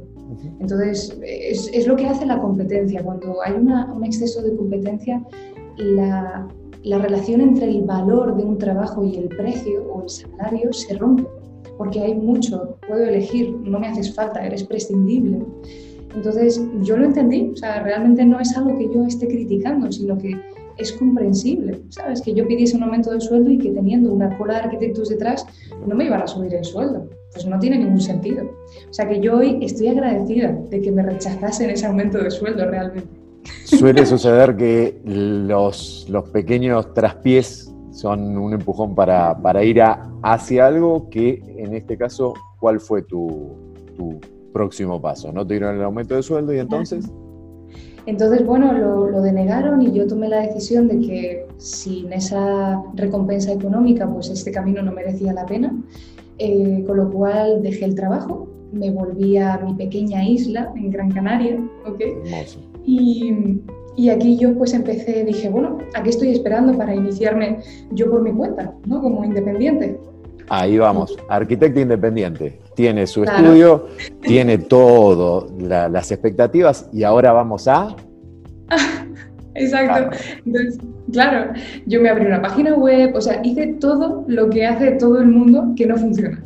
Entonces, 0.61 1.19
es, 1.21 1.69
es, 1.73 1.85
lo 1.85 1.97
que 1.97 2.07
hace 2.07 2.25
la 2.25 2.39
competencia. 2.39 3.03
Cuando 3.03 3.41
hay 3.43 3.51
una, 3.51 3.91
un 3.91 4.05
exceso 4.05 4.41
de 4.41 4.55
competencia, 4.55 5.21
la, 5.75 6.47
la 6.83 6.97
relación 6.99 7.41
entre 7.41 7.65
el 7.65 7.81
valor 7.81 8.37
de 8.37 8.43
un 8.43 8.57
trabajo 8.57 9.03
y 9.03 9.17
el 9.17 9.27
precio 9.27 9.83
o 9.91 10.03
el 10.03 10.09
salario 10.09 10.71
se 10.71 10.97
rompe 10.97 11.25
porque 11.81 11.99
hay 11.99 12.13
mucho, 12.13 12.77
puedo 12.87 13.03
elegir, 13.03 13.57
no 13.63 13.79
me 13.79 13.87
haces 13.87 14.13
falta, 14.13 14.45
eres 14.45 14.63
prescindible. 14.63 15.39
Entonces 16.15 16.61
yo 16.83 16.95
lo 16.95 17.05
entendí, 17.05 17.49
o 17.53 17.57
sea, 17.57 17.81
realmente 17.81 18.23
no 18.23 18.39
es 18.39 18.55
algo 18.55 18.77
que 18.77 18.85
yo 18.93 19.03
esté 19.03 19.27
criticando, 19.27 19.91
sino 19.91 20.15
que 20.15 20.39
es 20.77 20.91
comprensible, 20.91 21.81
¿sabes? 21.89 22.21
Que 22.21 22.35
yo 22.35 22.47
pidiese 22.47 22.77
un 22.77 22.83
aumento 22.83 23.09
de 23.09 23.19
sueldo 23.19 23.49
y 23.49 23.57
que 23.57 23.71
teniendo 23.71 24.13
una 24.13 24.37
cola 24.37 24.53
de 24.53 24.59
arquitectos 24.59 25.09
detrás 25.09 25.43
no 25.87 25.95
me 25.95 26.05
iban 26.05 26.21
a 26.21 26.27
subir 26.27 26.53
el 26.53 26.63
sueldo. 26.63 27.09
Pues 27.33 27.47
no 27.47 27.57
tiene 27.57 27.79
ningún 27.79 27.99
sentido. 27.99 28.43
O 28.87 28.93
sea 28.93 29.09
que 29.09 29.19
yo 29.19 29.37
hoy 29.37 29.57
estoy 29.63 29.87
agradecida 29.87 30.51
de 30.69 30.81
que 30.81 30.91
me 30.91 31.01
rechazasen 31.01 31.71
ese 31.71 31.87
aumento 31.87 32.19
de 32.19 32.29
sueldo 32.29 32.63
realmente. 32.63 33.09
Suele 33.63 34.05
suceder 34.05 34.55
que 34.55 35.01
los, 35.03 36.05
los 36.07 36.29
pequeños 36.29 36.93
traspiés 36.93 37.70
son 37.91 38.37
un 38.37 38.53
empujón 38.53 38.95
para, 38.95 39.37
para 39.41 39.63
ir 39.63 39.81
a, 39.81 40.11
hacia 40.23 40.67
algo 40.67 41.09
que 41.09 41.41
en 41.57 41.73
este 41.75 41.97
caso, 41.97 42.33
¿cuál 42.59 42.79
fue 42.79 43.03
tu, 43.03 43.51
tu 43.95 44.19
próximo 44.53 45.01
paso? 45.01 45.31
¿No 45.31 45.45
te 45.45 45.55
dieron 45.55 45.75
el 45.75 45.83
aumento 45.83 46.15
de 46.15 46.23
sueldo 46.23 46.53
y 46.53 46.59
entonces? 46.59 47.09
Entonces, 48.05 48.45
bueno, 48.45 48.73
lo, 48.73 49.21
denegaron 49.21 49.81
y 49.81 49.91
yo 49.91 50.07
tomé 50.07 50.27
la 50.27 50.41
decisión 50.41 50.87
de 50.87 50.99
que 50.99 51.47
sin 51.57 52.11
esa 52.11 52.81
recompensa 52.95 53.51
económica, 53.51 54.11
pues 54.11 54.29
este 54.29 54.51
camino 54.51 54.81
no 54.81 54.91
merecía 54.91 55.33
la 55.33 55.45
pena, 55.45 55.71
eh, 56.39 56.83
con 56.87 56.97
lo 56.97 57.11
cual 57.11 57.61
dejé 57.61 57.85
el 57.85 57.95
trabajo, 57.95 58.47
me 58.71 58.89
volví 58.89 59.37
a 59.37 59.59
mi 59.59 59.75
pequeña 59.75 60.27
isla 60.27 60.71
en 60.75 60.89
Gran 60.89 61.11
Canaria, 61.11 61.59
¿ok? 61.85 62.01
Y, 62.85 63.61
y 63.95 64.09
aquí 64.09 64.37
yo 64.37 64.53
pues 64.57 64.73
empecé, 64.73 65.23
dije, 65.23 65.49
bueno, 65.49 65.77
aquí 65.93 66.09
estoy 66.09 66.31
esperando 66.31 66.77
para 66.77 66.95
iniciarme 66.95 67.59
yo 67.91 68.09
por 68.09 68.21
mi 68.21 68.31
cuenta, 68.31 68.73
¿no? 68.85 69.01
Como 69.01 69.23
independiente. 69.23 69.99
Ahí 70.49 70.77
vamos, 70.77 71.17
arquitecto 71.29 71.79
independiente. 71.79 72.59
Tiene 72.75 73.07
su 73.07 73.23
estudio, 73.23 73.87
tiene 74.21 74.57
todo, 74.57 75.47
las 75.59 76.11
expectativas 76.11 76.89
y 76.91 77.03
ahora 77.03 77.31
vamos 77.31 77.67
a... 77.67 77.95
Exacto. 79.55 80.17
Entonces, 80.45 80.77
claro, 81.11 81.53
yo 81.85 82.01
me 82.01 82.09
abrí 82.09 82.25
una 82.25 82.41
página 82.41 82.73
web, 82.75 83.13
o 83.15 83.21
sea, 83.21 83.41
hice 83.43 83.75
todo 83.79 84.23
lo 84.27 84.49
que 84.49 84.65
hace 84.65 84.91
todo 84.91 85.19
el 85.19 85.27
mundo 85.27 85.73
que 85.75 85.85
no 85.85 85.97
funciona. 85.97 86.41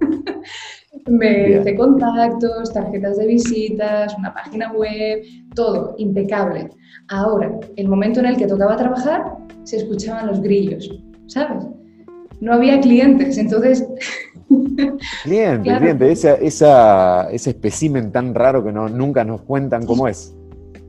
me 1.10 1.50
hice 1.50 1.74
contactos, 1.76 2.72
tarjetas 2.72 3.18
de 3.18 3.26
visitas, 3.26 4.16
una 4.16 4.32
página 4.32 4.72
web, 4.72 5.22
todo 5.54 5.94
impecable. 5.98 6.68
Ahora, 7.08 7.58
el 7.76 7.88
momento 7.88 8.20
en 8.20 8.26
el 8.26 8.36
que 8.36 8.46
tocaba 8.46 8.76
trabajar, 8.76 9.36
se 9.64 9.76
escuchaban 9.78 10.26
los 10.26 10.40
grillos, 10.40 10.90
¿sabes? 11.26 11.66
no 12.40 12.54
había 12.54 12.80
clientes, 12.80 13.38
entonces... 13.38 13.86
Cliente, 15.24 15.76
cliente, 15.76 16.12
esa, 16.12 16.34
esa, 16.34 17.30
ese 17.30 17.50
espécimen 17.50 18.10
tan 18.12 18.34
raro 18.34 18.64
que 18.64 18.72
no, 18.72 18.88
nunca 18.88 19.24
nos 19.24 19.42
cuentan 19.42 19.84
cómo 19.84 20.08
es. 20.08 20.34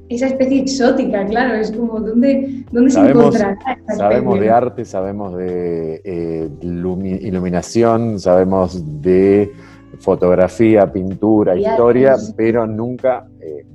Esa 0.07 0.27
especie 0.27 0.61
exótica, 0.61 1.25
claro, 1.25 1.55
es 1.55 1.71
como, 1.71 1.99
¿dónde, 1.99 2.63
dónde 2.71 2.91
se 2.91 2.99
encontrará? 2.99 3.57
Sabemos 3.97 4.39
de 4.39 4.49
arte, 4.49 4.85
sabemos 4.85 5.35
de 5.35 6.01
eh, 6.05 6.49
iluminación, 6.61 8.19
sabemos 8.19 9.01
de 9.01 9.51
fotografía, 9.97 10.91
pintura, 10.91 11.55
historia, 11.57 12.15
pero 12.35 12.65
nunca 12.67 13.27
eh, 13.39 13.65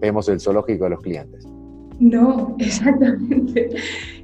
vemos 0.00 0.28
el 0.28 0.40
zoológico 0.40 0.84
de 0.84 0.90
los 0.90 1.00
clientes. 1.00 1.46
No, 2.00 2.56
exactamente. 2.58 3.70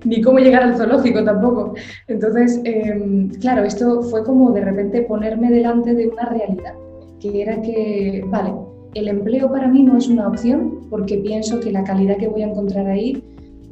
Ni 0.05 0.21
cómo 0.21 0.39
llegar 0.39 0.63
al 0.63 0.77
zoológico 0.77 1.23
tampoco. 1.25 1.75
Entonces, 2.09 2.61
em, 2.65 3.29
claro, 3.41 3.65
esto 3.65 4.03
fue 4.03 4.25
como 4.25 4.53
de 4.53 4.63
repente 4.63 5.03
ponerme 5.03 5.51
delante 5.51 5.95
de 5.95 6.09
una 6.09 6.27
realidad, 6.27 6.75
que 7.21 7.43
era 7.43 7.61
que, 7.63 8.25
vale, 8.27 8.53
el 8.95 9.09
empleo 9.09 9.51
para 9.51 9.69
mí 9.69 9.83
no 9.83 9.97
es 9.97 10.09
una 10.09 10.27
opción 10.27 10.81
porque 10.91 11.19
pienso 11.19 11.61
que 11.61 11.71
la 11.71 11.85
calidad 11.85 12.17
que 12.17 12.29
voy 12.29 12.43
a 12.43 12.49
encontrar 12.49 12.87
ahí 12.87 13.23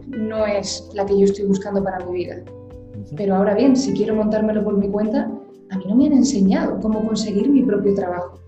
no 0.06 0.46
es 0.46 0.88
la 0.94 1.04
que 1.04 1.18
yo 1.18 1.24
estoy 1.24 1.46
buscando 1.46 1.82
para 1.82 2.04
mi 2.06 2.18
vida. 2.18 2.36
Pero 3.16 3.34
ahora 3.34 3.54
bien, 3.54 3.74
si 3.74 3.92
quiero 3.92 4.14
montármelo 4.14 4.62
por 4.62 4.76
mi 4.76 4.88
cuenta, 4.88 5.30
a 5.70 5.78
mí 5.78 5.84
no 5.88 5.96
me 5.96 6.06
han 6.06 6.12
enseñado 6.12 6.78
cómo 6.80 7.04
conseguir 7.06 7.48
mi 7.48 7.62
propio 7.62 7.94
trabajo. 7.94 8.38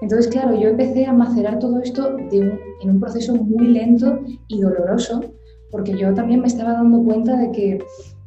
Entonces, 0.00 0.28
claro, 0.28 0.58
yo 0.58 0.68
empecé 0.68 1.06
a 1.06 1.12
macerar 1.12 1.58
todo 1.58 1.80
esto 1.80 2.16
en 2.30 2.90
un 2.90 3.00
proceso 3.00 3.34
muy 3.34 3.66
lento 3.68 4.20
y 4.46 4.60
doloroso, 4.60 5.20
porque 5.70 5.96
yo 5.98 6.14
también 6.14 6.40
me 6.40 6.46
estaba 6.46 6.72
dando 6.72 7.02
cuenta 7.02 7.36
de 7.36 7.50
que 7.50 7.78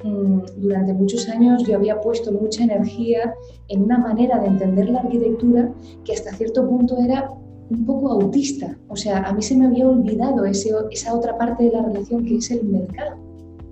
mm, 0.03 0.39
durante 0.57 0.93
muchos 0.93 1.29
años 1.29 1.63
yo 1.65 1.75
había 1.75 1.99
puesto 2.01 2.31
mucha 2.31 2.63
energía 2.63 3.33
en 3.69 3.83
una 3.83 3.97
manera 3.97 4.39
de 4.39 4.47
entender 4.47 4.89
la 4.89 4.99
arquitectura 4.99 5.71
que 6.03 6.13
hasta 6.13 6.33
cierto 6.33 6.67
punto 6.67 6.97
era 7.01 7.29
un 7.69 7.85
poco 7.85 8.11
autista. 8.11 8.77
O 8.89 8.97
sea, 8.97 9.23
a 9.23 9.33
mí 9.33 9.41
se 9.41 9.55
me 9.55 9.65
había 9.65 9.87
olvidado 9.87 10.45
esa 10.45 11.13
otra 11.13 11.37
parte 11.37 11.63
de 11.63 11.71
la 11.71 11.83
relación 11.83 12.25
que 12.25 12.35
es 12.35 12.51
el 12.51 12.65
mercado 12.65 13.15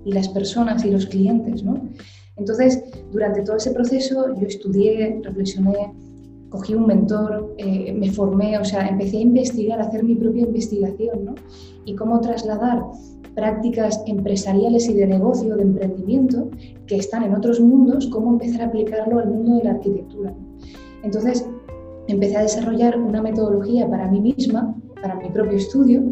y 0.06 0.12
las 0.12 0.28
personas 0.28 0.84
y 0.84 0.90
los 0.90 1.06
clientes, 1.06 1.62
¿no? 1.62 1.74
Entonces, 2.40 2.82
durante 3.12 3.42
todo 3.42 3.56
ese 3.56 3.70
proceso 3.70 4.34
yo 4.34 4.46
estudié, 4.46 5.20
reflexioné, 5.22 5.92
cogí 6.48 6.74
un 6.74 6.86
mentor, 6.86 7.54
eh, 7.58 7.92
me 7.92 8.10
formé, 8.10 8.58
o 8.58 8.64
sea, 8.64 8.88
empecé 8.88 9.18
a 9.18 9.20
investigar, 9.20 9.78
a 9.78 9.84
hacer 9.84 10.02
mi 10.02 10.14
propia 10.14 10.42
investigación, 10.42 11.26
¿no? 11.26 11.34
Y 11.84 11.94
cómo 11.94 12.18
trasladar 12.20 12.82
prácticas 13.34 14.02
empresariales 14.06 14.88
y 14.88 14.94
de 14.94 15.06
negocio, 15.06 15.54
de 15.54 15.62
emprendimiento, 15.62 16.48
que 16.86 16.96
están 16.96 17.22
en 17.24 17.34
otros 17.34 17.60
mundos, 17.60 18.06
cómo 18.08 18.32
empezar 18.32 18.62
a 18.62 18.66
aplicarlo 18.66 19.18
al 19.18 19.28
mundo 19.28 19.58
de 19.58 19.64
la 19.64 19.70
arquitectura. 19.72 20.34
Entonces, 21.02 21.46
empecé 22.08 22.38
a 22.38 22.42
desarrollar 22.42 22.98
una 22.98 23.22
metodología 23.22 23.88
para 23.88 24.10
mí 24.10 24.20
misma, 24.20 24.74
para 25.00 25.14
mi 25.16 25.28
propio 25.28 25.58
estudio, 25.58 26.02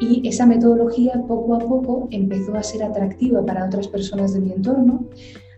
y 0.00 0.26
esa 0.26 0.46
metodología 0.46 1.22
poco 1.28 1.54
a 1.54 1.58
poco 1.58 2.08
empezó 2.10 2.54
a 2.54 2.62
ser 2.62 2.82
atractiva 2.82 3.44
para 3.44 3.66
otras 3.66 3.88
personas 3.88 4.32
de 4.32 4.40
mi 4.40 4.52
entorno, 4.52 5.04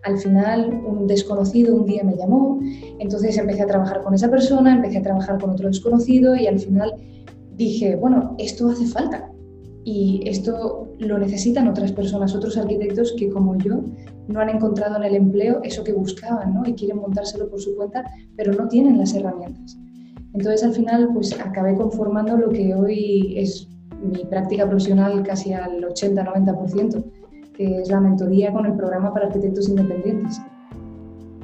al 0.05 0.19
final, 0.19 0.83
un 0.87 1.07
desconocido 1.07 1.75
un 1.75 1.85
día 1.85 2.05
me 2.05 2.17
llamó, 2.17 2.61
entonces 2.99 3.37
empecé 3.37 3.63
a 3.63 3.67
trabajar 3.67 4.03
con 4.03 4.15
esa 4.15 4.31
persona, 4.31 4.75
empecé 4.75 4.99
a 4.99 5.03
trabajar 5.03 5.39
con 5.41 5.51
otro 5.51 5.69
desconocido 5.69 6.37
y 6.37 6.47
al 6.47 6.59
final 6.59 6.95
dije, 7.57 7.97
bueno, 7.97 8.35
esto 8.39 8.69
hace 8.69 8.87
falta 8.87 9.31
y 9.85 10.23
esto 10.27 10.89
lo 10.99 11.19
necesitan 11.19 11.69
otras 11.69 11.93
personas, 11.93 12.35
otros 12.35 12.57
arquitectos 12.57 13.15
que 13.19 13.31
como 13.31 13.57
yo 13.59 13.83
no 14.29 14.41
han 14.41 14.51
encontrado 14.51 14.97
en 14.97 15.05
el 15.05 15.17
empleo 15.17 15.61
eso 15.63 15.83
que 15.83 15.93
buscaban 15.93 16.55
¿no? 16.55 16.63
y 16.67 16.75
quieren 16.75 16.99
montárselo 16.99 17.49
por 17.49 17.61
su 17.61 17.75
cuenta, 17.75 18.05
pero 18.37 18.53
no 18.53 18.69
tienen 18.69 18.99
las 18.99 19.15
herramientas. 19.15 19.79
Entonces 20.35 20.63
al 20.63 20.73
final 20.75 21.09
pues 21.13 21.39
acabé 21.41 21.75
conformando 21.75 22.37
lo 22.37 22.51
que 22.51 22.75
hoy 22.75 23.39
es 23.39 23.69
mi 24.03 24.25
práctica 24.25 24.67
profesional 24.67 25.23
casi 25.23 25.53
al 25.53 25.83
80-90%, 25.83 27.05
que 27.59 27.81
es 27.81 27.91
la 27.91 28.01
mentoría 28.01 28.53
con 28.53 28.65
el 28.65 28.75
programa 28.75 29.13
para 29.13 29.27
arquitectos 29.27 29.69
independientes. 29.69 30.41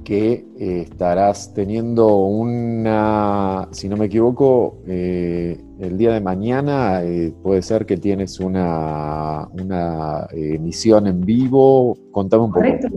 Que 0.05 0.47
eh, 0.59 0.83
estarás 0.83 1.53
teniendo 1.55 2.17
una, 2.19 3.67
si 3.73 3.89
no 3.89 3.97
me 3.97 4.07
equivoco, 4.07 4.79
eh, 4.87 5.59
el 5.81 5.99
día 5.99 6.13
de 6.13 6.21
mañana 6.21 7.03
eh, 7.03 7.35
puede 7.43 7.63
ser 7.63 7.85
que 7.85 7.97
tienes 7.97 8.39
una, 8.39 9.49
una 9.61 10.29
emisión 10.33 11.09
en 11.09 11.21
vivo. 11.23 11.97
Contame 12.13 12.45
un 12.45 12.51
poco. 12.51 12.61
Correcto. 12.61 12.89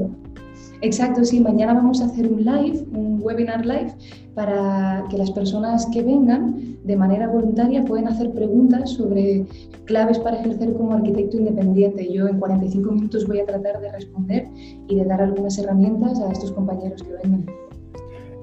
Exacto, 0.82 1.26
sí, 1.26 1.40
mañana 1.40 1.74
vamos 1.74 2.02
a 2.02 2.06
hacer 2.06 2.32
un 2.32 2.46
live, 2.46 2.86
un 2.94 3.20
webinar 3.24 3.66
live, 3.66 3.96
para 4.38 5.03
que 5.10 5.17
las 5.17 5.32
personas 5.32 5.88
que 5.88 6.03
vengan 6.03 6.77
de 6.84 6.96
manera 6.96 7.27
voluntaria 7.27 7.84
puedan 7.84 8.08
hacer 8.08 8.32
preguntas 8.34 8.91
sobre 8.91 9.48
claves 9.86 10.20
para 10.20 10.39
ejercer 10.39 10.74
como 10.74 10.94
arquitecto 10.94 11.38
independiente. 11.38 12.13
Yo 12.13 12.27
en 12.27 12.38
45 12.38 12.91
minutos 12.91 13.25
voy 13.25 13.39
a 13.39 13.48
tratar 13.48 13.82
de 13.82 13.91
responder 13.91 14.48
y 14.88 14.96
de 14.96 15.06
dar 15.06 15.24
algunas 15.24 15.58
herramientas 15.58 16.20
a 16.20 16.32
estos 16.32 16.51
compañeros 16.51 17.01
que 17.01 17.13
vengan. 17.13 17.46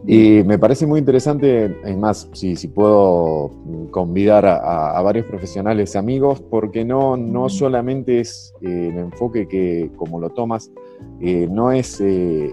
Y 0.05 0.43
me 0.43 0.59
parece 0.59 0.85
muy 0.85 0.99
interesante, 0.99 1.77
es 1.85 1.97
más, 1.97 2.29
si, 2.33 2.57
si 2.57 2.67
puedo 2.67 3.53
convidar 3.93 4.47
a, 4.47 5.01
varios 5.01 5.27
profesionales 5.27 5.95
amigos, 5.95 6.41
porque 6.41 6.85
no, 6.85 7.17
no 7.17 7.49
solamente 7.49 8.19
es 8.19 8.53
eh, 8.63 8.91
el 8.93 8.99
enfoque 8.99 9.47
que, 9.47 9.93
como 9.95 10.19
lo 10.19 10.31
tomas, 10.31 10.73
eh, 11.21 11.47
no 11.49 11.71
es 11.71 12.01
eh, 12.01 12.53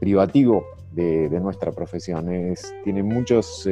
privativo 0.00 0.64
de, 0.94 1.28
nuestra 1.40 1.72
profesión, 1.72 2.32
es, 2.32 2.74
tiene 2.84 3.02
muchos 3.02 3.68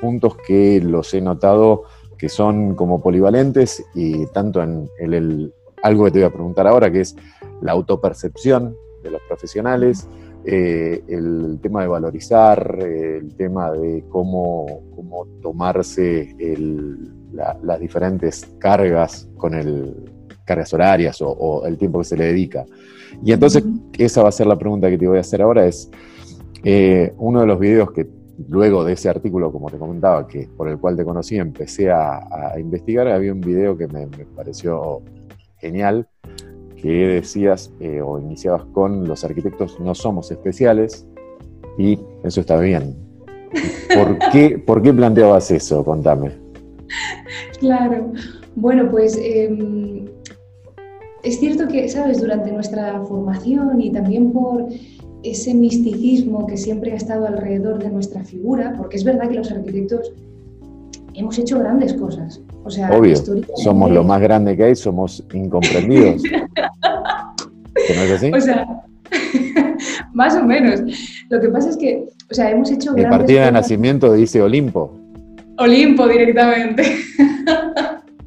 puntos 0.00 0.36
que 0.46 0.80
los 0.80 1.12
he 1.14 1.20
notado 1.20 1.84
que 2.18 2.28
son 2.28 2.74
como 2.74 3.02
polivalentes 3.02 3.84
y 3.94 4.26
tanto 4.26 4.62
en 4.62 4.88
el, 4.98 5.52
algo 5.82 6.04
que 6.04 6.10
te 6.10 6.18
voy 6.20 6.28
a 6.28 6.32
preguntar 6.32 6.66
ahora, 6.66 6.90
que 6.90 7.00
es 7.00 7.16
la 7.60 7.72
autopercepción 7.72 8.76
de 9.02 9.10
los 9.10 9.20
profesionales, 9.28 10.08
eh, 10.44 11.02
el 11.08 11.58
tema 11.60 11.82
de 11.82 11.88
valorizar, 11.88 12.78
el 12.80 13.34
tema 13.36 13.72
de 13.72 14.04
cómo, 14.08 14.82
cómo 14.94 15.26
tomarse 15.42 16.34
las 17.32 17.80
diferentes 17.80 18.46
cargas 18.58 19.28
con 19.36 19.54
el 19.54 19.94
cargas 20.44 20.72
horarias 20.72 21.18
o, 21.20 21.66
el 21.66 21.76
tiempo 21.76 21.98
que 21.98 22.04
se 22.04 22.16
le 22.16 22.26
dedica. 22.26 22.64
Y 23.24 23.32
entonces 23.32 23.64
esa 23.98 24.22
va 24.22 24.28
a 24.28 24.32
ser 24.32 24.46
la 24.46 24.56
pregunta 24.56 24.88
que 24.88 24.96
te 24.96 25.08
voy 25.08 25.18
a 25.18 25.22
hacer 25.22 25.42
ahora, 25.42 25.66
es 25.66 25.90
eh, 26.64 27.12
uno 27.18 27.40
de 27.40 27.46
los 27.46 27.58
videos 27.58 27.92
que 27.92 28.06
luego 28.48 28.84
de 28.84 28.92
ese 28.92 29.08
artículo, 29.08 29.50
como 29.50 29.70
te 29.70 29.78
comentaba, 29.78 30.26
que 30.26 30.48
por 30.56 30.68
el 30.68 30.78
cual 30.78 30.96
te 30.96 31.04
conocí, 31.04 31.36
empecé 31.36 31.90
a, 31.90 32.54
investigar, 32.58 33.08
había 33.08 33.32
un 33.32 33.40
video 33.40 33.76
que 33.76 33.86
me, 33.88 34.06
pareció 34.34 35.02
genial, 35.58 36.06
que 36.76 36.88
decías 36.88 37.72
eh, 37.80 38.00
o 38.02 38.18
iniciabas 38.18 38.64
con 38.72 39.08
los 39.08 39.24
arquitectos 39.24 39.80
no 39.80 39.94
somos 39.94 40.30
especiales 40.30 41.06
y 41.78 41.98
eso 42.24 42.40
está 42.40 42.58
bien. 42.58 42.94
¿Por 43.94 44.18
qué, 44.32 44.58
¿por 44.58 44.82
qué 44.82 44.92
planteabas 44.92 45.50
eso? 45.50 45.84
Contame. 45.84 46.32
Claro, 47.58 48.12
bueno, 48.54 48.90
pues 48.90 49.18
em, 49.20 50.04
es 51.22 51.40
cierto 51.40 51.66
que, 51.68 51.88
sabes, 51.88 52.20
durante 52.20 52.52
nuestra 52.52 53.00
formación 53.04 53.80
y 53.80 53.90
también 53.90 54.32
por 54.32 54.68
ese 55.30 55.54
misticismo 55.54 56.46
que 56.46 56.56
siempre 56.56 56.92
ha 56.92 56.96
estado 56.96 57.26
alrededor 57.26 57.82
de 57.82 57.90
nuestra 57.90 58.22
figura, 58.24 58.74
porque 58.76 58.96
es 58.96 59.04
verdad 59.04 59.28
que 59.28 59.36
los 59.36 59.50
arquitectos 59.50 60.12
hemos 61.14 61.38
hecho 61.38 61.58
grandes 61.58 61.94
cosas. 61.94 62.40
O 62.64 62.70
sea, 62.70 62.90
Obvio, 62.90 63.16
somos 63.56 63.90
lo 63.90 64.04
más 64.04 64.20
grande 64.20 64.56
que 64.56 64.64
hay, 64.64 64.76
somos 64.76 65.24
incomprendidos. 65.32 66.22
¿Que 66.22 66.30
no 67.94 68.02
es 68.02 68.10
así? 68.12 68.32
O 68.32 68.40
sea, 68.40 68.66
más 70.12 70.34
o 70.36 70.44
menos. 70.44 70.80
Lo 71.28 71.40
que 71.40 71.48
pasa 71.48 71.70
es 71.70 71.76
que, 71.76 72.04
o 72.30 72.34
sea, 72.34 72.50
hemos 72.50 72.70
hecho 72.70 72.92
Mi 72.92 73.04
partida 73.04 73.46
de 73.46 73.52
nacimiento 73.52 74.12
dice 74.12 74.42
Olimpo. 74.42 74.92
Olimpo 75.58 76.06
directamente. 76.08 76.82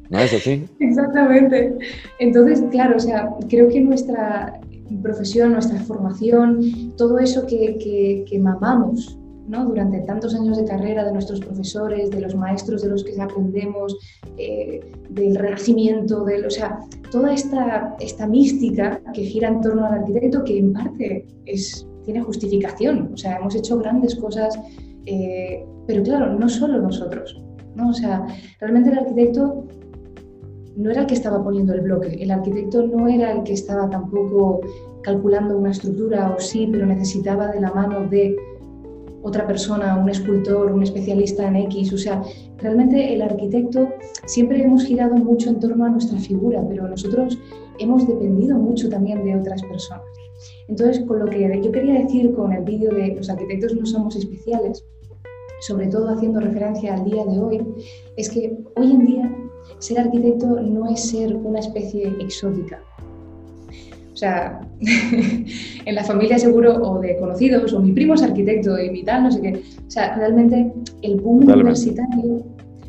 ¿No 0.08 0.18
es 0.18 0.34
así? 0.34 0.64
Exactamente. 0.80 1.72
Entonces, 2.18 2.62
claro, 2.70 2.96
o 2.96 3.00
sea, 3.00 3.30
creo 3.48 3.68
que 3.68 3.80
nuestra 3.80 4.60
profesión, 5.02 5.52
nuestra 5.52 5.78
formación, 5.80 6.94
todo 6.96 7.18
eso 7.18 7.46
que, 7.46 8.24
que, 8.28 8.38
mamamos 8.38 9.18
¿no? 9.46 9.64
durante 9.66 10.00
tantos 10.00 10.34
años 10.34 10.56
de 10.56 10.64
carrera 10.64 11.04
de 11.04 11.12
nuestros 11.12 11.40
profesores, 11.40 12.10
de 12.10 12.20
los 12.20 12.34
maestros 12.34 12.82
de 12.82 12.88
los 12.88 13.04
que 13.04 13.20
aprendemos, 13.20 13.96
eh, 14.36 14.80
del 15.10 15.36
renacimiento, 15.36 16.24
del, 16.24 16.46
o 16.46 16.50
sea, 16.50 16.80
toda 17.10 17.32
esta, 17.32 17.96
esta 18.00 18.26
mística 18.26 19.00
que 19.12 19.22
gira 19.22 19.48
en 19.48 19.60
torno 19.60 19.86
al 19.86 19.94
arquitecto 19.94 20.44
que 20.44 20.58
en 20.58 20.72
parte 20.72 21.26
es, 21.46 21.86
tiene 22.04 22.22
justificación. 22.22 23.10
O 23.12 23.16
sea, 23.16 23.36
hemos 23.36 23.54
hecho 23.54 23.78
grandes 23.78 24.14
cosas, 24.16 24.58
eh, 25.06 25.64
pero 25.86 26.02
claro, 26.02 26.38
no 26.38 26.48
solo 26.48 26.80
nosotros. 26.80 27.40
¿no? 27.74 27.90
O 27.90 27.92
sea, 27.92 28.26
realmente 28.60 28.90
el 28.90 28.98
arquitecto 28.98 29.66
no 30.76 30.90
era 30.90 31.02
el 31.02 31.06
que 31.06 31.14
estaba 31.14 31.42
poniendo 31.42 31.74
el 31.74 31.80
bloque, 31.80 32.16
el 32.20 32.30
arquitecto 32.30 32.86
no 32.86 33.08
era 33.08 33.32
el 33.32 33.42
que 33.42 33.52
estaba 33.52 33.88
tampoco 33.90 34.60
calculando 35.02 35.56
una 35.56 35.70
estructura, 35.70 36.34
o 36.36 36.40
sí, 36.40 36.68
pero 36.70 36.86
necesitaba 36.86 37.48
de 37.48 37.60
la 37.60 37.72
mano 37.72 38.06
de 38.08 38.36
otra 39.22 39.46
persona, 39.46 39.96
un 39.96 40.08
escultor, 40.08 40.72
un 40.72 40.82
especialista 40.82 41.46
en 41.46 41.56
X. 41.56 41.92
O 41.92 41.98
sea, 41.98 42.22
realmente 42.58 43.12
el 43.14 43.22
arquitecto 43.22 43.88
siempre 44.26 44.62
hemos 44.62 44.84
girado 44.84 45.16
mucho 45.16 45.50
en 45.50 45.60
torno 45.60 45.84
a 45.84 45.90
nuestra 45.90 46.18
figura, 46.18 46.64
pero 46.68 46.88
nosotros 46.88 47.38
hemos 47.78 48.06
dependido 48.06 48.58
mucho 48.58 48.88
también 48.88 49.24
de 49.24 49.36
otras 49.36 49.62
personas. 49.62 50.02
Entonces, 50.68 51.04
con 51.06 51.18
lo 51.18 51.26
que 51.26 51.60
yo 51.62 51.72
quería 51.72 52.00
decir 52.00 52.32
con 52.32 52.52
el 52.52 52.64
vídeo 52.64 52.90
de 52.94 53.14
los 53.14 53.28
arquitectos 53.28 53.74
no 53.76 53.84
somos 53.84 54.16
especiales, 54.16 54.84
sobre 55.60 55.88
todo 55.88 56.08
haciendo 56.08 56.40
referencia 56.40 56.94
al 56.94 57.04
día 57.04 57.24
de 57.26 57.38
hoy, 57.38 57.62
es 58.16 58.30
que 58.30 58.56
hoy 58.76 58.92
en 58.92 59.04
día 59.04 59.36
ser 59.80 59.98
arquitecto 59.98 60.46
no 60.60 60.88
es 60.88 61.00
ser 61.00 61.34
una 61.34 61.58
especie 61.58 62.14
exótica. 62.20 62.80
O 64.12 64.16
sea, 64.16 64.60
en 64.80 65.94
la 65.94 66.04
familia 66.04 66.38
seguro 66.38 66.74
o 66.82 67.00
de 67.00 67.16
conocidos, 67.16 67.72
o 67.72 67.80
mi 67.80 67.92
primo 67.92 68.14
es 68.14 68.22
arquitecto 68.22 68.78
y 68.78 68.90
mi 68.90 69.02
tal, 69.02 69.24
no 69.24 69.32
sé 69.32 69.40
qué. 69.40 69.62
O 69.86 69.90
sea, 69.90 70.14
realmente 70.16 70.72
el 71.02 71.20
boom 71.20 71.48
universitario 71.48 72.44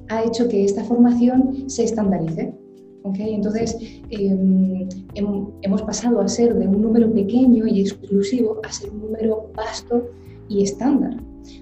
ha 0.10 0.24
hecho 0.24 0.48
que 0.48 0.66
esta 0.66 0.84
formación 0.84 1.70
se 1.70 1.86
estandarice. 1.86 2.54
¿okay? 3.04 3.34
Entonces, 3.34 3.78
em, 4.10 4.88
hemos 5.62 5.82
pasado 5.84 6.20
a 6.20 6.28
ser 6.28 6.54
de 6.56 6.68
un 6.68 6.82
número 6.82 7.12
pequeño 7.12 7.66
y 7.66 7.82
exclusivo 7.82 8.60
a 8.64 8.72
ser 8.72 8.90
un 8.92 9.02
número 9.02 9.50
vasto 9.56 10.10
y 10.50 10.64
estándar. 10.64 11.16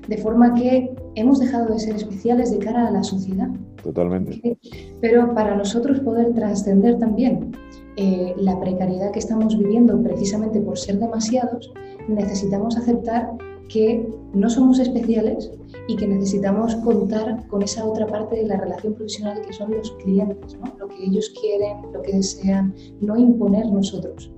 De 0.08 0.18
forma 0.18 0.54
que 0.54 0.94
hemos 1.16 1.40
dejado 1.40 1.74
de 1.74 1.80
ser 1.80 1.96
especiales 1.96 2.52
de 2.52 2.60
cara 2.60 2.88
a 2.88 2.92
la 2.92 3.04
sociedad. 3.04 3.50
Totalmente. 3.84 4.58
Pero 5.02 5.34
para 5.34 5.56
nosotros 5.56 6.00
poder 6.02 6.34
trascender 6.34 6.98
también 7.00 7.52
eh, 7.96 8.34
la 8.38 8.60
precariedad 8.60 9.12
que 9.12 9.20
estamos 9.20 9.58
viviendo 9.58 10.02
precisamente 10.02 10.60
por 10.62 10.78
ser 10.78 11.00
demasiados, 11.00 11.72
necesitamos 12.08 12.78
aceptar 12.78 13.30
que 13.70 14.06
no 14.34 14.50
somos 14.50 14.80
especiales 14.80 15.52
y 15.88 15.96
que 15.96 16.08
necesitamos 16.08 16.76
contar 16.78 17.48
con 17.48 17.62
esa 17.62 17.86
otra 17.86 18.08
parte 18.08 18.36
de 18.36 18.48
la 18.48 18.58
relación 18.58 18.94
profesional 18.96 19.42
que 19.42 19.54
son 19.54 19.72
los 19.72 19.92
clientes, 20.04 20.58
¿no? 20.60 20.74
lo 20.80 20.88
que 20.88 21.06
ellos 21.06 21.32
quieren, 21.40 21.78
lo 21.94 22.02
que 22.02 22.14
desean, 22.14 22.74
no 23.00 23.16
imponer 23.16 23.72
nosotros. 23.72 24.32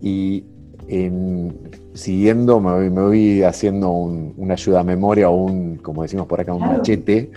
Y 0.00 0.44
en, 0.88 1.56
siguiendo, 1.94 2.60
me 2.60 2.88
voy, 2.88 3.42
haciendo 3.42 3.90
una 3.90 4.54
ayuda 4.54 4.80
a 4.80 4.84
memoria 4.84 5.28
o 5.28 5.36
un, 5.36 5.76
como 5.76 6.02
decimos 6.02 6.26
por 6.26 6.40
acá, 6.40 6.52
un 6.52 6.60
machete, 6.60 7.30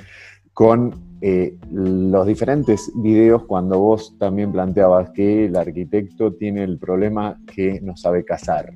con 0.54 0.94
eh, 1.22 1.58
los 1.72 2.26
diferentes 2.28 2.92
videos 2.96 3.44
cuando 3.44 3.80
vos 3.80 4.16
también 4.18 4.52
planteabas 4.52 5.10
que 5.12 5.46
el 5.46 5.56
arquitecto 5.56 6.34
tiene 6.34 6.64
el 6.64 6.78
problema 6.78 7.38
que 7.54 7.80
no 7.82 7.96
sabe 7.98 8.24
casar. 8.24 8.74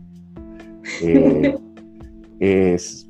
Eh, 2.40 2.60
es, 2.68 3.08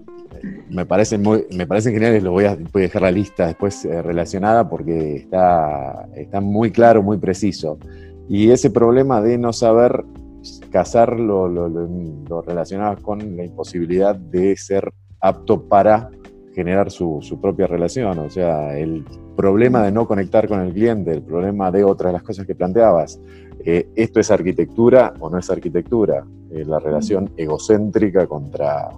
me 0.69 0.85
parecen 0.85 1.23
muy, 1.23 1.45
me 1.55 1.65
parecen 1.65 1.93
geniales, 1.93 2.21
lo 2.21 2.31
voy 2.31 2.45
a, 2.45 2.55
voy 2.55 2.83
a 2.83 2.85
dejar 2.85 3.01
la 3.01 3.11
lista 3.11 3.47
después 3.47 3.83
eh, 3.85 4.01
relacionada 4.01 4.69
porque 4.69 5.15
está, 5.15 6.07
está 6.15 6.41
muy 6.41 6.71
claro, 6.71 7.01
muy 7.01 7.17
preciso. 7.17 7.79
Y 8.29 8.51
ese 8.51 8.69
problema 8.69 9.21
de 9.21 9.37
no 9.37 9.53
saber 9.53 10.03
casar 10.73 11.19
lo, 11.19 11.47
lo, 11.47 11.69
con 13.03 13.37
la 13.37 13.45
imposibilidad 13.45 14.15
de 14.15 14.57
ser 14.57 14.91
apto 15.19 15.61
para 15.61 16.09
generar 16.55 16.89
su, 16.89 17.21
propia 17.39 17.67
relación. 17.67 18.17
O 18.17 18.29
sea, 18.31 18.75
el 18.77 19.05
problema 19.37 19.83
de 19.83 19.91
no 19.91 20.07
conectar 20.07 20.47
con 20.47 20.61
el 20.61 20.73
cliente, 20.73 21.11
el 21.11 21.21
problema 21.21 21.69
de 21.69 21.83
otras 21.83 22.09
de 22.09 22.13
las 22.13 22.23
cosas 22.23 22.47
que 22.47 22.55
planteabas. 22.55 23.21
Eh, 23.63 23.87
¿Esto 23.95 24.19
es 24.19 24.31
arquitectura 24.31 25.13
o 25.19 25.29
no 25.29 25.37
es 25.37 25.49
arquitectura? 25.51 26.25
Eh, 26.51 26.65
la 26.65 26.79
relación 26.79 27.29
egocéntrica 27.37 28.25
contra 28.25 28.89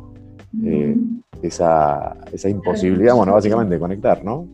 eh, 0.63 0.95
esa, 1.41 2.15
esa, 2.31 2.49
imposibilidad, 2.49 3.15
bueno, 3.15 3.33
básicamente 3.33 3.75
de 3.75 3.79
conectar, 3.81 4.23
¿no? 4.23 4.47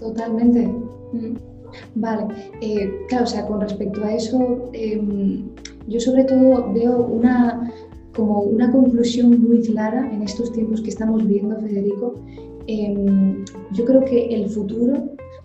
Totalmente. 0.00 0.66
Vale, 1.94 2.26
eh, 2.60 2.90
claro, 3.08 3.24
o 3.24 3.26
sea, 3.26 3.46
con 3.46 3.60
respecto 3.60 4.04
a 4.04 4.14
eso, 4.14 4.70
em, 4.72 5.44
yo 5.86 6.00
sobre 6.00 6.24
todo 6.24 6.72
veo 6.72 7.06
una, 7.06 7.72
como 8.14 8.40
una 8.40 8.70
conclusión 8.70 9.40
muy 9.40 9.60
clara 9.62 10.10
en 10.12 10.22
estos 10.22 10.52
tiempos 10.52 10.80
que 10.82 10.90
estamos 10.90 11.26
viendo, 11.26 11.58
Federico. 11.60 12.14
Em, 12.66 13.44
yo 13.72 13.84
creo 13.84 14.04
que 14.04 14.26
el 14.34 14.48
futuro 14.50 14.94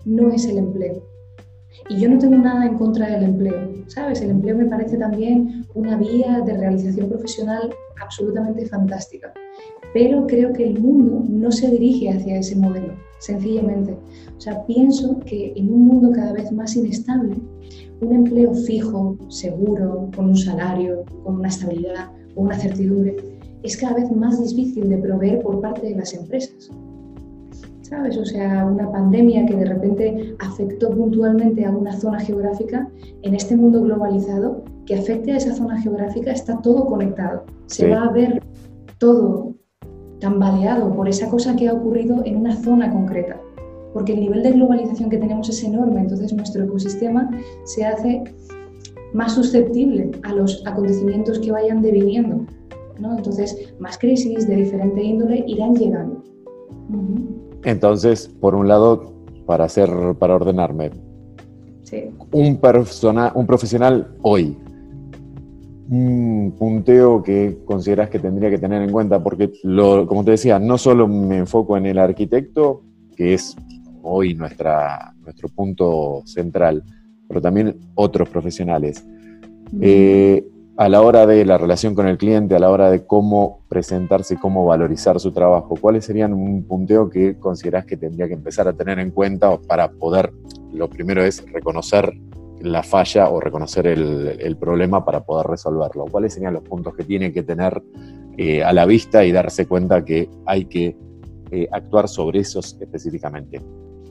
no 0.04 0.30
es 0.30 0.46
el 0.46 0.58
empleo. 0.58 1.02
Y 1.88 1.98
yo 1.98 2.08
no 2.08 2.18
tengo 2.18 2.36
nada 2.36 2.66
en 2.66 2.78
contra 2.78 3.10
del 3.10 3.24
empleo, 3.24 3.72
¿sabes? 3.88 4.20
El 4.22 4.30
empleo 4.30 4.56
me 4.56 4.66
parece 4.66 4.96
también 4.96 5.66
una 5.74 5.96
vía 5.96 6.40
de 6.40 6.56
realización 6.56 7.08
profesional 7.08 7.74
absolutamente 8.00 8.64
fantástica. 8.66 9.32
Pero 9.92 10.26
creo 10.26 10.52
que 10.52 10.64
el 10.64 10.80
mundo 10.80 11.24
no 11.28 11.50
se 11.50 11.70
dirige 11.70 12.10
hacia 12.10 12.38
ese 12.38 12.56
modelo 12.56 12.94
sencillamente. 13.24 13.96
O 14.36 14.40
sea, 14.40 14.64
pienso 14.66 15.18
que 15.20 15.52
en 15.56 15.72
un 15.72 15.86
mundo 15.86 16.12
cada 16.12 16.32
vez 16.32 16.52
más 16.52 16.76
inestable, 16.76 17.36
un 18.00 18.12
empleo 18.12 18.52
fijo, 18.54 19.16
seguro, 19.28 20.10
con 20.14 20.26
un 20.26 20.36
salario, 20.36 21.04
con 21.22 21.36
una 21.36 21.48
estabilidad 21.48 22.10
o 22.34 22.42
una 22.42 22.58
certidumbre, 22.58 23.16
es 23.62 23.76
cada 23.76 23.94
vez 23.94 24.10
más 24.12 24.42
difícil 24.42 24.88
de 24.90 24.98
proveer 24.98 25.40
por 25.40 25.60
parte 25.60 25.86
de 25.86 25.96
las 25.96 26.12
empresas. 26.12 26.70
¿Sabes? 27.82 28.16
O 28.16 28.24
sea, 28.24 28.66
una 28.66 28.90
pandemia 28.90 29.46
que 29.46 29.56
de 29.56 29.64
repente 29.66 30.34
afectó 30.38 30.90
puntualmente 30.90 31.64
a 31.64 31.70
una 31.70 31.98
zona 31.98 32.18
geográfica, 32.20 32.88
en 33.22 33.34
este 33.34 33.56
mundo 33.56 33.82
globalizado, 33.82 34.64
que 34.86 34.96
afecte 34.96 35.32
a 35.32 35.36
esa 35.36 35.54
zona 35.54 35.80
geográfica, 35.80 36.32
está 36.32 36.60
todo 36.60 36.86
conectado. 36.86 37.44
Se 37.66 37.88
va 37.88 38.04
a 38.04 38.10
ver 38.10 38.42
todo 38.98 39.53
tambaleado 40.24 40.90
por 40.94 41.06
esa 41.06 41.28
cosa 41.28 41.54
que 41.54 41.68
ha 41.68 41.74
ocurrido 41.74 42.22
en 42.24 42.36
una 42.36 42.56
zona 42.56 42.90
concreta. 42.90 43.38
Porque 43.92 44.14
el 44.14 44.20
nivel 44.20 44.42
de 44.42 44.52
globalización 44.52 45.10
que 45.10 45.18
tenemos 45.18 45.50
es 45.50 45.62
enorme, 45.62 46.00
entonces 46.00 46.32
nuestro 46.32 46.64
ecosistema 46.64 47.30
se 47.64 47.84
hace 47.84 48.24
más 49.12 49.34
susceptible 49.34 50.12
a 50.22 50.32
los 50.32 50.66
acontecimientos 50.66 51.38
que 51.40 51.52
vayan 51.52 51.82
deviniendo. 51.82 52.46
¿no? 52.98 53.18
Entonces, 53.18 53.74
más 53.78 53.98
crisis 53.98 54.48
de 54.48 54.56
diferente 54.56 55.02
índole 55.02 55.44
irán 55.46 55.74
llegando. 55.74 56.22
Entonces, 57.64 58.30
por 58.40 58.54
un 58.54 58.66
lado, 58.66 59.12
para 59.44 59.64
hacer, 59.64 59.90
para 60.18 60.36
ordenarme, 60.36 60.90
un, 62.32 62.56
persona, 62.56 63.30
un 63.34 63.46
profesional 63.46 64.16
hoy 64.22 64.56
un 65.90 66.54
punteo 66.58 67.22
que 67.22 67.58
consideras 67.64 68.08
que 68.10 68.18
tendría 68.18 68.50
que 68.50 68.58
tener 68.58 68.82
en 68.82 68.90
cuenta? 68.90 69.22
Porque, 69.22 69.52
como 69.62 70.24
te 70.24 70.32
decía, 70.32 70.58
no 70.58 70.78
solo 70.78 71.06
me 71.08 71.38
enfoco 71.38 71.76
en 71.76 71.86
el 71.86 71.98
arquitecto, 71.98 72.82
que 73.16 73.34
es 73.34 73.56
hoy 74.02 74.34
nuestra, 74.34 75.14
nuestro 75.22 75.48
punto 75.48 76.22
central, 76.24 76.82
pero 77.28 77.40
también 77.40 77.76
otros 77.94 78.28
profesionales. 78.28 79.04
Eh, 79.80 80.44
a 80.76 80.88
la 80.88 81.02
hora 81.02 81.24
de 81.26 81.44
la 81.44 81.56
relación 81.56 81.94
con 81.94 82.08
el 82.08 82.18
cliente, 82.18 82.56
a 82.56 82.58
la 82.58 82.70
hora 82.70 82.90
de 82.90 83.06
cómo 83.06 83.60
presentarse 83.68 84.36
cómo 84.36 84.66
valorizar 84.66 85.20
su 85.20 85.30
trabajo, 85.30 85.76
¿cuáles 85.80 86.04
serían 86.04 86.32
un 86.32 86.64
punteo 86.64 87.08
que 87.08 87.38
consideras 87.38 87.84
que 87.84 87.96
tendría 87.96 88.26
que 88.26 88.34
empezar 88.34 88.66
a 88.66 88.72
tener 88.72 88.98
en 88.98 89.10
cuenta 89.10 89.56
para 89.56 89.90
poder, 89.90 90.32
lo 90.72 90.88
primero 90.90 91.22
es 91.22 91.44
reconocer 91.52 92.12
la 92.64 92.82
falla 92.82 93.28
o 93.28 93.40
reconocer 93.40 93.86
el, 93.86 94.56
problema 94.56 95.04
para 95.04 95.24
poder 95.24 95.46
resolverlo? 95.46 96.06
¿Cuáles 96.10 96.34
serían 96.34 96.54
los 96.54 96.62
puntos 96.62 96.94
que 96.94 97.04
tiene 97.04 97.32
que 97.32 97.42
tener 97.42 97.82
eh, 98.36 98.62
a 98.62 98.72
la 98.72 98.86
vista 98.86 99.24
y 99.24 99.32
darse 99.32 99.66
cuenta 99.66 100.04
que 100.04 100.28
hay 100.46 100.64
que 100.64 100.96
eh, 101.50 101.68
actuar 101.70 102.08
sobre 102.08 102.40
esos 102.40 102.76
específicamente? 102.80 103.60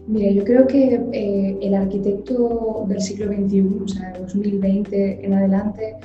Mira, 0.08 0.32
yo 0.32 0.44
creo 0.44 0.68
que 0.68 1.02
eh, 1.14 1.58
el 1.62 1.74
arquitecto 1.74 2.86
del 2.88 3.02
siglo 3.02 3.28
XXI, 3.28 3.82
o 3.84 3.88
sea, 3.88 4.14
2020 4.20 5.26
en 5.26 5.34
adelante, 5.34 5.96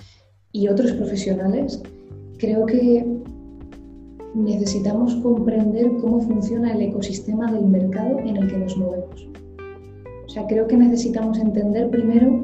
y 0.52 0.68
otros 0.68 0.92
profesionales, 0.92 1.82
creo 2.38 2.64
que 2.64 3.04
necesitamos 4.34 5.16
comprender 5.16 5.90
cómo 6.00 6.20
funciona 6.20 6.72
el 6.72 6.82
ecosistema 6.82 7.50
del 7.52 7.66
mercado 7.66 8.20
en 8.20 8.36
el 8.36 8.48
que 8.48 8.56
nos 8.56 8.76
movemos. 8.76 9.28
O 10.28 10.30
sea, 10.30 10.46
creo 10.46 10.66
que 10.66 10.76
necesitamos 10.76 11.38
entender 11.38 11.88
primero 11.88 12.38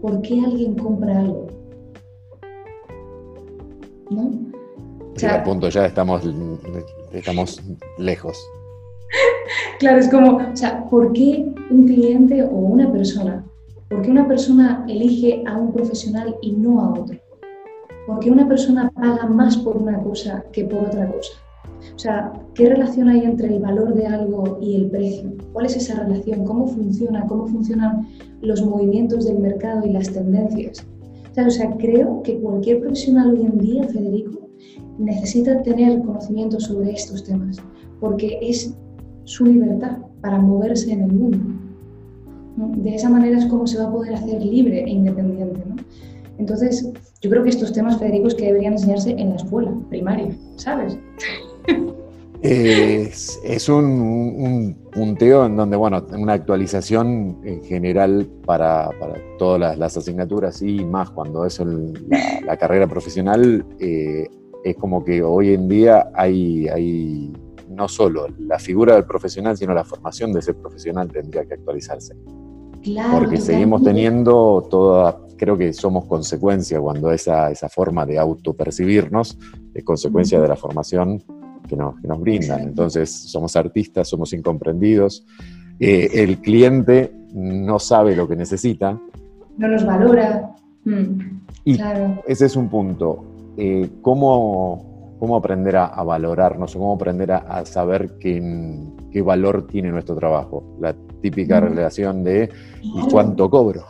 por 0.00 0.22
qué 0.22 0.40
alguien 0.40 0.76
compra 0.76 1.18
algo. 1.18 1.48
¿No? 4.10 4.30
O 5.12 5.18
sea, 5.18 5.42
punto 5.42 5.68
ya 5.68 5.86
estamos, 5.86 6.22
estamos 7.12 7.60
lejos. 7.98 8.38
Claro, 9.80 9.98
es 9.98 10.08
como, 10.08 10.36
o 10.36 10.56
sea, 10.56 10.86
¿por 10.88 11.12
qué 11.12 11.52
un 11.68 11.86
cliente 11.86 12.44
o 12.44 12.48
una 12.48 12.92
persona, 12.92 13.44
por 13.88 14.02
qué 14.02 14.10
una 14.10 14.28
persona 14.28 14.84
elige 14.88 15.42
a 15.46 15.56
un 15.56 15.72
profesional 15.72 16.36
y 16.40 16.52
no 16.52 16.80
a 16.80 16.92
otro? 16.92 17.18
¿Por 18.06 18.20
qué 18.20 18.30
una 18.30 18.46
persona 18.46 18.90
paga 18.94 19.26
más 19.26 19.56
por 19.56 19.76
una 19.76 20.00
cosa 20.00 20.44
que 20.52 20.64
por 20.64 20.84
otra 20.84 21.10
cosa? 21.10 21.32
O 21.94 21.98
sea, 21.98 22.32
¿qué 22.54 22.68
relación 22.68 23.08
hay 23.08 23.24
entre 23.24 23.48
el 23.48 23.60
valor 23.60 23.94
de 23.94 24.06
algo 24.06 24.58
y 24.60 24.76
el 24.76 24.90
precio? 24.90 25.32
¿Cuál 25.52 25.66
es 25.66 25.76
esa 25.76 26.00
relación? 26.00 26.44
¿Cómo 26.44 26.66
funciona? 26.66 27.26
¿Cómo 27.26 27.46
funcionan 27.46 28.06
los 28.42 28.64
movimientos 28.64 29.26
del 29.26 29.38
mercado 29.38 29.86
y 29.86 29.92
las 29.92 30.10
tendencias? 30.10 30.86
O 31.38 31.50
sea, 31.50 31.70
creo 31.76 32.22
que 32.22 32.38
cualquier 32.38 32.80
profesional 32.80 33.32
hoy 33.32 33.42
en 33.42 33.58
día, 33.58 33.84
Federico, 33.84 34.48
necesita 34.98 35.62
tener 35.62 36.00
conocimiento 36.00 36.58
sobre 36.58 36.92
estos 36.92 37.24
temas, 37.24 37.58
porque 38.00 38.38
es 38.40 38.74
su 39.24 39.44
libertad 39.44 39.98
para 40.22 40.38
moverse 40.38 40.92
en 40.92 41.02
el 41.02 41.12
mundo. 41.12 41.38
De 42.82 42.94
esa 42.94 43.10
manera 43.10 43.38
es 43.38 43.46
como 43.46 43.66
se 43.66 43.78
va 43.78 43.84
a 43.84 43.92
poder 43.92 44.14
hacer 44.14 44.42
libre 44.42 44.84
e 44.84 44.90
independiente. 44.90 45.62
¿no? 45.66 45.76
Entonces, 46.38 46.90
yo 47.20 47.30
creo 47.30 47.42
que 47.42 47.50
estos 47.50 47.72
temas, 47.72 47.98
Federico, 47.98 48.28
es 48.28 48.34
que 48.34 48.46
deberían 48.46 48.74
enseñarse 48.74 49.10
en 49.10 49.30
la 49.30 49.36
escuela 49.36 49.74
primaria, 49.90 50.34
¿sabes? 50.56 50.98
Es, 52.42 53.68
un, 53.68 54.76
punteo 54.92 55.46
en 55.46 55.56
donde, 55.56 55.76
bueno, 55.76 56.06
una 56.16 56.34
actualización 56.34 57.40
en 57.44 57.62
general 57.64 58.28
para, 58.44 58.90
todas 59.38 59.76
las, 59.76 59.96
asignaturas 59.96 60.62
y 60.62 60.84
más 60.84 61.10
cuando 61.10 61.44
es 61.44 61.60
la, 62.46 62.56
carrera 62.56 62.86
profesional, 62.86 63.64
eh, 63.80 64.26
es 64.64 64.76
como 64.76 65.04
que 65.04 65.22
hoy 65.22 65.54
en 65.54 65.68
día 65.68 66.10
hay, 66.14 66.68
hay 66.68 67.32
no 67.68 67.88
solo 67.88 68.28
la 68.38 68.58
figura 68.58 68.94
del 68.94 69.04
profesional, 69.04 69.56
sino 69.56 69.74
la 69.74 69.84
formación 69.84 70.32
de 70.32 70.40
ese 70.40 70.54
profesional 70.54 71.10
tendría 71.10 71.44
que 71.44 71.54
actualizarse. 71.54 72.14
Claro, 72.82 73.18
Porque 73.18 73.38
seguimos 73.38 73.82
teniendo 73.82 74.68
toda 74.70 75.18
creo 75.36 75.56
que 75.56 75.72
somos 75.72 76.06
consecuencia 76.06 76.80
cuando 76.80 77.12
esa, 77.12 77.50
esa 77.50 77.68
forma 77.68 78.06
de 78.06 78.18
autopercibirnos 78.18 79.38
es 79.74 79.84
consecuencia 79.84 80.40
de 80.40 80.48
la 80.48 80.56
formación 80.56 81.22
que 81.66 81.76
nos, 81.76 82.00
que 82.00 82.08
nos 82.08 82.20
brindan. 82.20 82.60
Entonces, 82.60 83.10
somos 83.10 83.56
artistas, 83.56 84.08
somos 84.08 84.32
incomprendidos. 84.32 85.24
Eh, 85.78 86.10
el 86.14 86.38
cliente 86.38 87.12
no 87.34 87.78
sabe 87.78 88.16
lo 88.16 88.26
que 88.26 88.36
necesita. 88.36 88.98
No 89.58 89.68
nos 89.68 89.84
valora. 89.84 90.54
Mm, 90.84 91.18
y 91.64 91.78
ese 92.26 92.46
es 92.46 92.56
un 92.56 92.68
punto. 92.68 93.24
Eh, 93.56 93.88
¿cómo, 94.02 95.16
¿cómo, 95.18 95.36
aprender 95.36 95.76
a, 95.76 96.02
valorarnos 96.02 96.76
o 96.76 96.78
cómo 96.78 96.94
aprender 96.94 97.32
a, 97.32 97.64
saber 97.64 98.18
qué, 98.18 98.78
qué, 99.10 99.22
valor 99.22 99.66
tiene 99.66 99.90
nuestro 99.90 100.14
trabajo? 100.14 100.76
La 100.80 100.94
típica 101.20 101.60
relación 101.60 102.22
de 102.22 102.50
¿y 102.82 103.10
cuánto 103.10 103.50
cobro? 103.50 103.84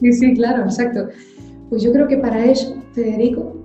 Sí, 0.00 0.12
sí, 0.12 0.34
claro, 0.34 0.64
exacto. 0.64 1.08
Pues 1.70 1.82
yo 1.82 1.92
creo 1.92 2.06
que 2.06 2.18
para 2.18 2.44
eso, 2.44 2.76
Federico, 2.92 3.61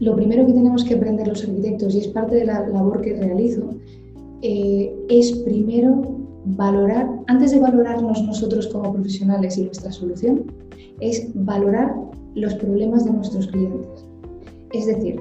lo 0.00 0.16
primero 0.16 0.46
que 0.46 0.54
tenemos 0.54 0.82
que 0.82 0.94
aprender 0.94 1.28
los 1.28 1.44
arquitectos, 1.44 1.94
y 1.94 1.98
es 1.98 2.08
parte 2.08 2.36
de 2.36 2.46
la 2.46 2.66
labor 2.68 3.02
que 3.02 3.14
realizo, 3.14 3.68
eh, 4.42 4.94
es 5.10 5.32
primero 5.32 6.02
valorar, 6.44 7.06
antes 7.26 7.50
de 7.50 7.60
valorarnos 7.60 8.22
nosotros 8.22 8.66
como 8.68 8.94
profesionales 8.94 9.58
y 9.58 9.64
nuestra 9.64 9.92
solución, 9.92 10.44
es 11.00 11.28
valorar 11.34 11.94
los 12.34 12.54
problemas 12.54 13.04
de 13.04 13.12
nuestros 13.12 13.46
clientes. 13.48 14.06
Es 14.72 14.86
decir, 14.86 15.20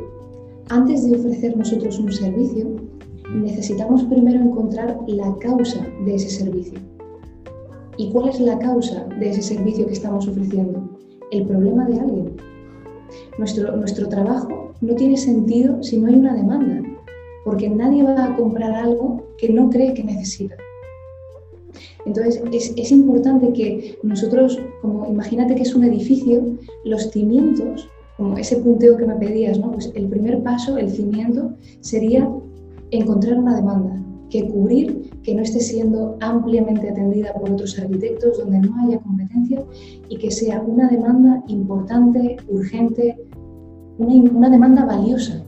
antes 0.69 1.09
de 1.09 1.17
ofrecer 1.17 1.57
nosotros 1.57 1.99
un 1.99 2.11
servicio, 2.11 2.67
necesitamos 3.35 4.03
primero 4.03 4.39
encontrar 4.39 4.97
la 5.07 5.35
causa 5.39 5.85
de 6.05 6.15
ese 6.15 6.29
servicio. 6.29 6.79
¿Y 7.97 8.11
cuál 8.11 8.29
es 8.29 8.39
la 8.39 8.57
causa 8.59 9.05
de 9.19 9.29
ese 9.29 9.41
servicio 9.41 9.85
que 9.87 9.93
estamos 9.93 10.25
ofreciendo? 10.25 10.97
El 11.31 11.45
problema 11.45 11.85
de 11.85 11.99
alguien. 11.99 12.37
Nuestro, 13.37 13.75
nuestro 13.75 14.07
trabajo 14.07 14.68
no 14.81 14.95
tiene 14.95 15.17
sentido 15.17 15.81
si 15.83 15.97
no 15.97 16.07
hay 16.07 16.15
una 16.15 16.33
demanda, 16.33 16.81
porque 17.43 17.69
nadie 17.69 18.03
va 18.03 18.25
a 18.25 18.35
comprar 18.35 18.71
algo 18.71 19.23
que 19.37 19.49
no 19.49 19.69
cree 19.69 19.93
que 19.93 20.03
necesita. 20.03 20.55
Entonces, 22.05 22.41
es, 22.51 22.73
es, 22.75 22.91
importante 22.91 23.53
que 23.53 23.97
nosotros, 24.03 24.59
como 24.81 25.05
imagínate 25.05 25.55
que 25.55 25.63
es 25.63 25.75
un 25.75 25.83
edificio, 25.83 26.57
los 26.83 27.11
cimientos, 27.11 27.87
como 28.17 28.37
ese 28.37 28.57
punteo 28.57 28.97
que 28.97 29.05
me 29.05 29.15
pedías, 29.15 29.59
¿no? 29.59 29.71
pues 29.71 29.91
el 29.95 30.07
primer 30.07 30.41
paso, 30.43 30.77
el 30.77 30.89
cimiento, 30.89 31.53
sería 31.81 32.29
encontrar 32.91 33.37
una 33.37 33.55
demanda 33.55 34.01
que 34.29 34.47
cubrir 34.47 35.09
que 35.23 35.33
no 35.33 35.41
esté 35.41 35.59
siendo 35.59 36.17
ampliamente 36.21 36.89
atendida 36.89 37.33
por 37.33 37.51
otros 37.51 37.77
arquitectos, 37.79 38.37
donde 38.37 38.59
no 38.59 38.75
haya 38.83 38.99
competencia 38.99 39.63
y 40.07 40.17
que 40.17 40.31
sea 40.31 40.61
una 40.61 40.87
demanda 40.89 41.43
importante, 41.47 42.37
urgente, 42.47 43.17
una, 43.99 44.49
demanda 44.49 44.85
valiosa. 44.85 45.43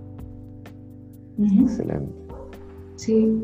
Excelente. 1.39 2.11
Sí, 2.95 3.41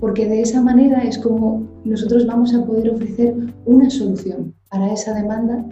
porque 0.00 0.26
de 0.26 0.40
esa 0.40 0.62
manera 0.62 1.02
es 1.02 1.18
como 1.18 1.62
nosotros 1.84 2.26
vamos 2.26 2.54
a 2.54 2.64
poder 2.64 2.90
ofrecer 2.90 3.34
una 3.66 3.90
solución 3.90 4.54
para 4.70 4.92
esa 4.92 5.14
demanda 5.14 5.64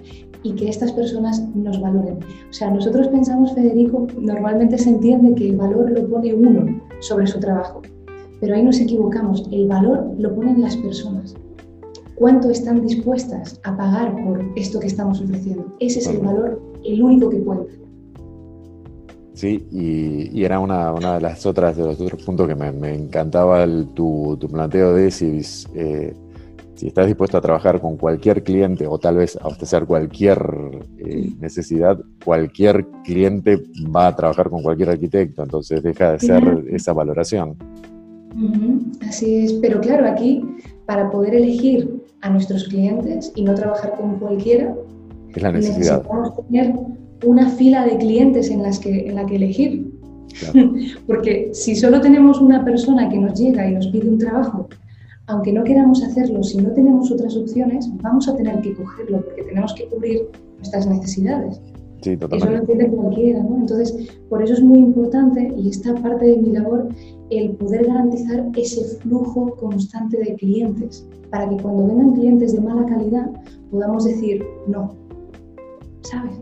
y 0.42 0.52
que 0.54 0.68
estas 0.68 0.92
personas 0.92 1.40
nos 1.54 1.80
valoren. 1.80 2.18
O 2.50 2.52
sea, 2.52 2.70
nosotros 2.70 3.08
pensamos, 3.08 3.54
Federico, 3.54 4.06
normalmente 4.18 4.76
se 4.76 4.90
entiende 4.90 5.34
que 5.34 5.50
el 5.50 5.56
valor 5.56 5.90
lo 5.92 6.08
pone 6.08 6.34
uno 6.34 6.80
sobre 7.00 7.26
su 7.26 7.38
trabajo, 7.38 7.80
pero 8.40 8.54
ahí 8.54 8.62
nos 8.62 8.80
equivocamos. 8.80 9.48
El 9.52 9.68
valor 9.68 10.12
lo 10.18 10.34
ponen 10.34 10.60
las 10.60 10.76
personas. 10.76 11.34
¿Cuánto 12.16 12.50
están 12.50 12.82
dispuestas 12.82 13.60
a 13.64 13.76
pagar 13.76 14.14
por 14.24 14.44
esto 14.56 14.78
que 14.78 14.88
estamos 14.88 15.20
ofreciendo? 15.20 15.74
Ese 15.80 16.00
es 16.00 16.08
el 16.08 16.18
valor, 16.18 16.60
el 16.84 17.02
único 17.02 17.30
que 17.30 17.40
cuenta. 17.40 17.72
Sí, 19.42 19.66
y, 19.72 20.44
era 20.44 20.60
una, 20.60 20.92
una, 20.92 21.14
de 21.14 21.20
las 21.20 21.44
otras 21.46 21.76
de 21.76 21.82
los 21.82 22.00
otros 22.00 22.22
puntos 22.22 22.46
que 22.46 22.54
me, 22.54 22.94
encantaba 22.94 23.66
tu, 23.92 24.36
tu, 24.38 24.46
planteo 24.46 24.94
de 24.94 25.10
si, 25.10 25.40
eh, 25.74 26.14
si 26.76 26.86
estás 26.86 27.08
dispuesto 27.08 27.38
a 27.38 27.40
trabajar 27.40 27.80
con 27.80 27.96
cualquier 27.96 28.44
cliente 28.44 28.86
o 28.86 29.00
tal 29.00 29.16
vez 29.16 29.34
a 29.34 29.40
abastecer 29.40 29.84
cualquier 29.84 30.38
eh, 30.98 31.28
necesidad, 31.40 31.98
cualquier 32.24 32.86
cliente 33.02 33.60
va 33.84 34.06
a 34.06 34.14
trabajar 34.14 34.48
con 34.48 34.62
cualquier 34.62 34.90
arquitecto, 34.90 35.42
entonces 35.42 35.82
deja 35.82 36.12
de 36.12 36.20
ser 36.20 36.64
esa 36.70 36.92
valoración. 36.92 37.56
Así 39.08 39.38
es, 39.38 39.54
pero 39.54 39.80
claro, 39.80 40.08
aquí 40.08 40.44
para 40.86 41.10
poder 41.10 41.34
elegir 41.34 42.04
a 42.20 42.30
nuestros 42.30 42.68
clientes 42.68 43.32
y 43.34 43.42
no 43.42 43.54
trabajar 43.54 43.96
con 43.96 44.20
cualquiera, 44.20 44.72
es 45.34 45.42
la 45.42 45.50
necesidad. 45.50 45.96
necesitamos 45.96 46.46
tener 46.46 47.01
una 47.24 47.48
fila 47.48 47.84
de 47.86 47.98
clientes 47.98 48.50
en, 48.50 48.62
las 48.62 48.78
que, 48.78 49.08
en 49.08 49.14
la 49.14 49.26
que 49.26 49.36
elegir. 49.36 49.92
Porque 51.06 51.50
si 51.52 51.76
solo 51.76 52.00
tenemos 52.00 52.40
una 52.40 52.64
persona 52.64 53.08
que 53.08 53.18
nos 53.18 53.38
llega 53.38 53.68
y 53.68 53.74
nos 53.74 53.86
pide 53.88 54.08
un 54.08 54.18
trabajo, 54.18 54.68
aunque 55.26 55.52
no 55.52 55.64
queramos 55.64 56.02
hacerlo, 56.02 56.42
si 56.42 56.58
no 56.58 56.70
tenemos 56.72 57.10
otras 57.10 57.36
opciones, 57.36 57.88
vamos 58.02 58.28
a 58.28 58.36
tener 58.36 58.60
que 58.60 58.74
cogerlo 58.74 59.24
porque 59.24 59.42
tenemos 59.42 59.72
que 59.74 59.86
cubrir 59.86 60.28
nuestras 60.56 60.86
necesidades. 60.86 61.60
Sí, 62.00 62.16
totalmente. 62.16 62.36
Eso 62.36 62.50
lo 62.50 62.58
entiende 62.58 62.88
cualquiera, 62.88 63.42
¿no? 63.42 63.56
Entonces, 63.58 63.94
por 64.28 64.42
eso 64.42 64.54
es 64.54 64.62
muy 64.62 64.80
importante, 64.80 65.52
y 65.56 65.68
esta 65.68 65.94
parte 65.94 66.26
de 66.26 66.36
mi 66.38 66.50
labor, 66.50 66.88
el 67.30 67.50
poder 67.52 67.86
garantizar 67.86 68.48
ese 68.56 68.84
flujo 68.96 69.54
constante 69.56 70.16
de 70.18 70.34
clientes, 70.34 71.06
para 71.30 71.48
que 71.48 71.56
cuando 71.56 71.86
vengan 71.86 72.12
clientes 72.12 72.52
de 72.52 72.60
mala 72.60 72.84
calidad 72.86 73.30
podamos 73.70 74.04
decir 74.04 74.44
no, 74.68 74.94
¿sabes? 76.02 76.34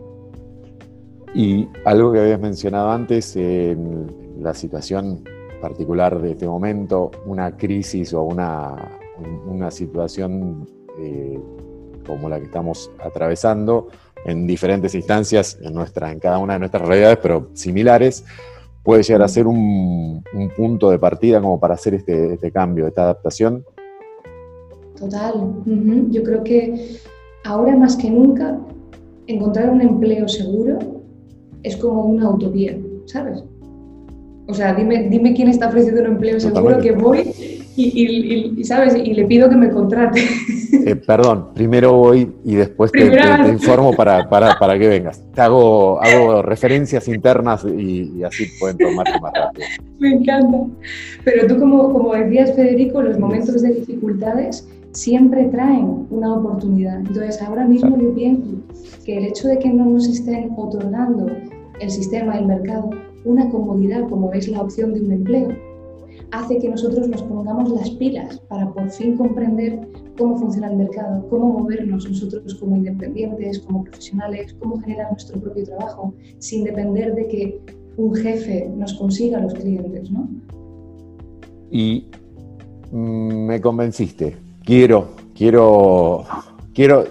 Y 1.33 1.67
algo 1.85 2.11
que 2.11 2.19
habías 2.19 2.39
mencionado 2.39 2.91
antes, 2.91 3.35
en 3.35 4.07
la 4.39 4.53
situación 4.53 5.23
particular 5.61 6.19
de 6.19 6.31
este 6.31 6.47
momento, 6.47 7.11
una 7.25 7.55
crisis 7.55 8.13
o 8.13 8.23
una, 8.23 8.75
una 9.47 9.71
situación 9.71 10.67
eh, 10.99 11.39
como 12.05 12.27
la 12.27 12.39
que 12.39 12.45
estamos 12.45 12.91
atravesando 12.99 13.87
en 14.25 14.45
diferentes 14.45 14.93
instancias, 14.93 15.57
en, 15.61 15.73
nuestra, 15.73 16.11
en 16.11 16.19
cada 16.19 16.37
una 16.37 16.53
de 16.53 16.59
nuestras 16.59 16.85
realidades, 16.87 17.19
pero 17.21 17.49
similares, 17.53 18.25
puede 18.83 19.03
llegar 19.03 19.21
a 19.23 19.27
ser 19.27 19.47
un, 19.47 20.23
punto 20.55 20.89
de 20.89 20.99
partida 20.99 21.39
como 21.39 21.59
para 21.59 21.75
hacer 21.75 21.93
este, 21.93 22.33
este 22.33 22.51
cambio, 22.51 22.87
esta 22.87 23.03
adaptación. 23.03 23.63
Total. 24.97 25.33
Yo 26.09 26.23
creo 26.23 26.43
que 26.43 26.97
ahora 27.45 27.75
más 27.75 27.95
que 27.95 28.09
nunca 28.09 28.59
encontrar 29.27 29.69
un 29.69 29.81
empleo 29.81 30.27
seguro 30.27 31.00
es 31.63 31.77
como 31.77 32.05
una 32.05 32.29
utopía, 32.29 32.77
¿sabes? 33.05 33.43
O 34.47 34.53
sea, 34.53 34.73
dime, 34.73 35.07
dime 35.09 35.33
quién 35.33 35.47
está 35.47 35.67
ofreciendo 35.67 36.01
un 36.01 36.07
empleo 36.07 36.39
seguro 36.39 36.79
que 36.79 36.91
voy 36.91 37.33
y, 37.77 38.63
¿sabes? 38.65 38.95
y 38.95 39.13
le 39.13 39.25
pido 39.25 39.49
que 39.49 39.55
me 39.55 39.69
contrate. 39.69 40.21
Eh, 40.83 40.95
perdón, 40.95 41.49
primero 41.53 41.93
voy 41.93 42.31
y 42.43 42.55
después 42.55 42.91
te, 42.91 43.05
informo 43.49 43.93
para, 43.93 44.27
para, 44.27 44.79
que 44.79 44.87
vengas. 44.87 45.21
Te 45.33 45.41
hago, 45.41 46.01
hago 46.01 46.41
referencias 46.41 47.07
internas 47.07 47.63
y, 47.65 48.23
así 48.23 48.47
pueden 48.59 48.77
tomarte 48.77 49.19
más 49.21 49.31
rápido. 49.33 49.67
Me 49.99 50.13
encanta. 50.13 50.57
Pero 51.23 51.47
tú, 51.47 51.59
como, 51.59 51.93
como 51.93 52.15
decías, 52.15 52.55
Federico, 52.55 53.01
los 53.01 53.19
momentos 53.19 53.61
de 53.61 53.73
dificultades 53.73 54.67
siempre 54.91 55.45
traen 55.45 56.07
una 56.09 56.35
oportunidad. 56.35 56.99
Entonces, 56.99 57.41
ahora 57.41 57.65
mismo 57.65 57.97
yo 57.97 58.13
pienso 58.13 58.49
que 59.05 59.17
el 59.17 59.25
hecho 59.25 59.47
de 59.47 59.59
que 59.59 59.69
no 59.69 59.85
nos 59.85 60.07
estén 60.07 60.53
otorgando 60.57 61.27
el 61.79 61.89
sistema, 61.89 62.37
el 62.37 62.45
mercado, 62.45 62.89
una 63.25 63.49
comodidad 63.49 64.07
como 64.09 64.31
es 64.33 64.47
la 64.47 64.61
opción 64.61 64.93
de 64.93 65.01
un 65.01 65.11
empleo, 65.11 65.49
hace 66.31 66.57
que 66.59 66.69
nosotros 66.69 67.07
nos 67.07 67.23
pongamos 67.23 67.71
las 67.71 67.89
pilas 67.91 68.39
para 68.47 68.71
por 68.73 68.89
fin 68.89 69.17
comprender 69.17 69.87
cómo 70.17 70.37
funciona 70.37 70.69
el 70.69 70.77
mercado, 70.77 71.27
cómo 71.29 71.59
movernos 71.59 72.07
nosotros 72.07 72.55
como 72.55 72.77
independientes, 72.77 73.59
como 73.59 73.83
profesionales, 73.83 74.55
cómo 74.59 74.79
generar 74.79 75.11
nuestro 75.11 75.39
propio 75.41 75.65
trabajo, 75.65 76.13
sin 76.39 76.63
depender 76.63 77.15
de 77.15 77.27
que 77.27 77.61
un 77.97 78.15
jefe 78.15 78.69
nos 78.77 78.93
consiga 78.93 79.39
los 79.39 79.53
clientes, 79.53 80.09
¿no? 80.11 80.29
Y 81.69 82.07
mm, 82.91 83.45
me 83.45 83.61
convenciste. 83.61 84.50
Quiero, 84.63 85.09
quiero, 85.33 86.23
quiero 86.73 87.05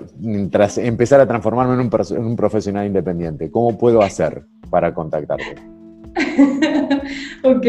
empezar 0.77 1.21
a 1.21 1.27
transformarme 1.27 1.75
en 1.75 1.81
un, 1.81 1.91
en 2.17 2.25
un 2.25 2.37
profesional 2.37 2.87
independiente. 2.87 3.51
¿Cómo 3.51 3.77
puedo 3.77 4.03
hacer 4.03 4.45
para 4.71 4.95
contactarte? 4.95 5.57
ok, 7.45 7.67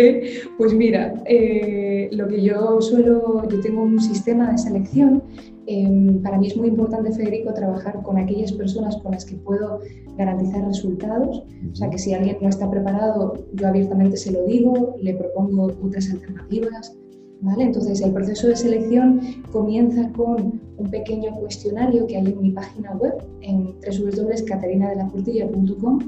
pues 0.57 0.73
mira, 0.73 1.13
eh, 1.25 2.09
lo 2.11 2.27
que 2.27 2.41
yo 2.41 2.81
suelo, 2.81 3.47
yo 3.47 3.59
tengo 3.59 3.83
un 3.83 3.99
sistema 3.99 4.51
de 4.51 4.57
selección. 4.57 5.23
Em, 5.67 6.21
para 6.21 6.37
mí 6.37 6.47
es 6.47 6.57
muy 6.57 6.67
importante, 6.67 7.11
Federico, 7.11 7.53
trabajar 7.53 8.01
con 8.03 8.17
aquellas 8.17 8.51
personas 8.51 8.97
con 8.97 9.11
las 9.11 9.25
que 9.25 9.35
puedo 9.35 9.79
garantizar 10.17 10.65
resultados. 10.65 11.43
O 11.71 11.75
sea, 11.75 11.89
que 11.89 11.97
si 11.97 12.13
alguien 12.13 12.37
no 12.41 12.49
está 12.49 12.69
preparado, 12.69 13.33
yo 13.53 13.67
abiertamente 13.67 14.17
se 14.17 14.31
lo 14.31 14.45
digo, 14.45 14.95
le 15.01 15.13
propongo 15.13 15.71
otras 15.83 16.09
alternativas. 16.11 16.97
Entonces, 17.57 18.01
el 18.01 18.13
proceso 18.13 18.47
de 18.47 18.55
selección 18.55 19.19
comienza 19.51 20.11
con 20.11 20.61
un 20.77 20.91
pequeño 20.91 21.33
cuestionario 21.39 22.05
que 22.05 22.17
hay 22.17 22.27
en 22.27 22.41
mi 22.41 22.51
página 22.51 22.93
web, 22.93 23.15
en 23.41 23.73
www.caterinadelapurtilla.com, 23.81 25.99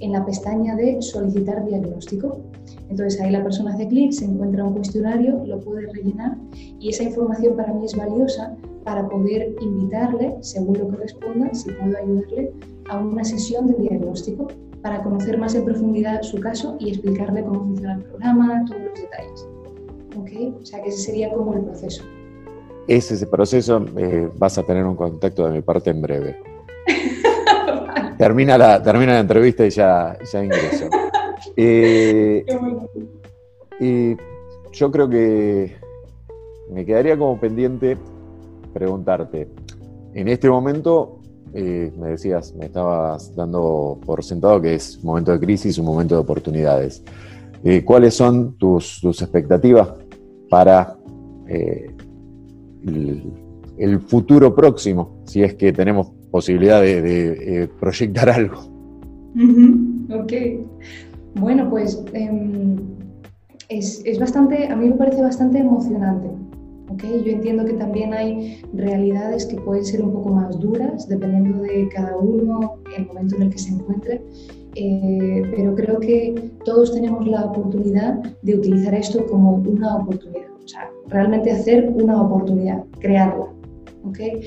en 0.00 0.12
la 0.12 0.26
pestaña 0.26 0.74
de 0.74 1.00
solicitar 1.00 1.64
diagnóstico. 1.64 2.40
Entonces, 2.88 3.20
ahí 3.20 3.30
la 3.30 3.40
persona 3.42 3.74
hace 3.74 3.86
clic, 3.86 4.10
se 4.12 4.24
encuentra 4.24 4.64
un 4.64 4.74
cuestionario, 4.74 5.44
lo 5.46 5.60
puede 5.60 5.86
rellenar 5.92 6.36
y 6.80 6.88
esa 6.88 7.04
información 7.04 7.56
para 7.56 7.72
mí 7.72 7.84
es 7.84 7.96
valiosa 7.96 8.56
para 8.84 9.08
poder 9.08 9.54
invitarle, 9.60 10.34
según 10.40 10.78
lo 10.78 10.88
que 10.88 10.96
responda, 10.96 11.54
si 11.54 11.70
puedo 11.70 11.96
ayudarle, 11.96 12.52
a 12.88 12.98
una 12.98 13.22
sesión 13.22 13.68
de 13.68 13.74
diagnóstico 13.74 14.48
para 14.82 15.00
conocer 15.02 15.38
más 15.38 15.54
en 15.54 15.64
profundidad 15.64 16.22
su 16.22 16.40
caso 16.40 16.76
y 16.80 16.88
explicarle 16.88 17.44
cómo 17.44 17.60
funciona 17.60 17.94
el 17.94 18.02
programa, 18.02 18.64
todos 18.66 18.82
los 18.82 19.00
detalles. 19.00 19.59
O 20.16 20.64
sea 20.64 20.82
que 20.82 20.88
ese 20.88 20.98
sería 20.98 21.32
como 21.32 21.54
el 21.54 21.62
proceso. 21.62 22.04
Es 22.86 23.10
ese 23.10 23.26
proceso, 23.26 23.84
eh, 23.96 24.28
vas 24.36 24.58
a 24.58 24.62
tener 24.62 24.84
un 24.84 24.96
contacto 24.96 25.46
de 25.46 25.52
mi 25.52 25.62
parte 25.62 25.90
en 25.90 26.02
breve. 26.02 26.36
termina, 28.18 28.58
la, 28.58 28.82
termina 28.82 29.14
la 29.14 29.20
entrevista 29.20 29.66
y 29.66 29.70
ya, 29.70 30.16
ya 30.32 30.44
ingreso. 30.44 30.88
Eh, 31.56 32.44
y 33.80 34.16
yo 34.72 34.90
creo 34.90 35.08
que 35.08 35.74
me 36.70 36.84
quedaría 36.84 37.18
como 37.18 37.38
pendiente 37.40 37.96
preguntarte, 38.72 39.48
en 40.14 40.28
este 40.28 40.48
momento, 40.48 41.20
eh, 41.54 41.92
me 41.96 42.10
decías, 42.10 42.54
me 42.54 42.66
estabas 42.66 43.34
dando 43.34 43.98
por 44.04 44.22
sentado 44.22 44.60
que 44.60 44.74
es 44.74 44.98
un 44.98 45.04
momento 45.06 45.32
de 45.32 45.40
crisis, 45.40 45.78
un 45.78 45.86
momento 45.86 46.14
de 46.14 46.20
oportunidades. 46.20 47.02
¿Cuáles 47.84 48.14
son 48.14 48.56
tus, 48.56 49.00
tus 49.00 49.20
expectativas 49.20 49.92
para 50.48 50.96
eh, 51.50 51.90
el, 53.78 54.00
futuro 54.00 54.54
próximo, 54.54 55.22
si 55.24 55.42
es 55.42 55.54
que 55.54 55.72
tenemos 55.72 56.12
posibilidad 56.30 56.80
de, 56.80 57.62
eh, 57.62 57.68
proyectar 57.80 58.28
algo. 58.38 58.60
Ok. 60.10 60.32
Bueno, 61.34 61.70
pues 61.70 62.02
em, 62.12 62.76
es, 63.68 64.18
bastante, 64.18 64.66
a 64.66 64.76
mí 64.76 64.88
me 64.88 64.96
parece 64.96 65.22
bastante 65.22 65.58
emocionante. 65.58 66.28
Okay. 66.90 67.22
Yo 67.24 67.32
entiendo 67.32 67.64
que 67.64 67.74
también 67.74 68.12
hay 68.12 68.62
realidades 68.74 69.46
que 69.46 69.56
pueden 69.56 69.84
ser 69.84 70.02
un 70.02 70.12
poco 70.12 70.30
más 70.30 70.58
duras, 70.58 71.08
dependiendo 71.08 71.62
de 71.62 71.88
cada 71.88 72.16
uno, 72.16 72.74
el 72.96 73.06
momento 73.06 73.36
en 73.36 73.42
el 73.42 73.50
que 73.50 73.58
se 73.58 73.72
encuentre, 73.74 74.22
eh, 74.74 75.42
pero 75.56 75.74
creo 75.74 76.00
que 76.00 76.50
todos 76.64 76.92
tenemos 76.92 77.26
la 77.26 77.46
oportunidad 77.46 78.14
de 78.42 78.54
utilizar 78.54 78.94
esto 78.94 79.26
como 79.26 79.54
una 79.54 79.96
oportunidad, 79.96 80.50
o 80.64 80.68
sea, 80.68 80.90
realmente 81.08 81.50
hacer 81.50 81.92
una 81.94 82.20
oportunidad, 82.22 82.84
crearla. 83.00 83.46
¿okay? 84.08 84.40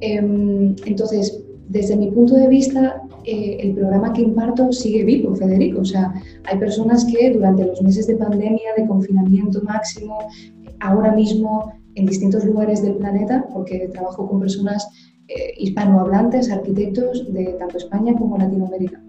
Em, 0.00 0.74
entonces, 0.86 1.42
desde 1.68 1.96
mi 1.96 2.10
punto 2.10 2.34
de 2.34 2.48
vista, 2.48 3.02
eh, 3.24 3.58
el 3.60 3.74
programa 3.74 4.12
que 4.12 4.22
imparto 4.22 4.72
sigue 4.72 5.04
vivo, 5.04 5.34
Federico. 5.34 5.80
O 5.80 5.84
sea, 5.84 6.14
hay 6.44 6.58
personas 6.58 7.04
que 7.04 7.30
durante 7.30 7.66
los 7.66 7.82
meses 7.82 8.06
de 8.06 8.16
pandemia, 8.16 8.70
de 8.76 8.86
confinamiento 8.86 9.62
máximo, 9.62 10.18
ahora 10.80 11.12
mismo 11.12 11.72
en 11.94 12.06
distintos 12.06 12.44
lugares 12.44 12.82
del 12.82 12.94
planeta, 12.94 13.46
porque 13.52 13.88
trabajo 13.92 14.28
con 14.28 14.40
personas 14.40 14.88
eh, 15.28 15.52
hispanohablantes, 15.58 16.50
arquitectos 16.50 17.30
de 17.32 17.44
tanto 17.58 17.76
España 17.76 18.14
como 18.16 18.38
Latinoamérica. 18.38 19.02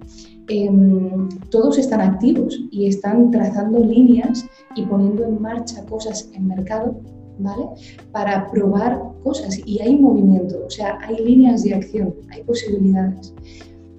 Em, 0.50 1.30
todos 1.50 1.78
están 1.78 2.02
activos 2.02 2.60
y 2.72 2.88
están 2.88 3.32
trazando 3.32 3.80
líneas 3.80 4.46
y 4.76 4.84
poniendo 4.84 5.24
en 5.24 5.42
marcha 5.42 5.86
cosas 5.86 6.30
en 6.34 6.48
mercado, 6.48 7.00
¿vale? 7.38 7.64
Para 8.12 8.52
probar 8.52 9.02
cosas 9.24 9.60
y 9.66 9.80
hay 9.80 9.96
movimiento, 9.96 10.62
o 10.66 10.70
sea, 10.70 10.98
hay 11.08 11.24
líneas 11.24 11.64
de 11.64 11.76
acción, 11.76 12.14
hay 12.32 12.44
posibilidades. 12.44 13.34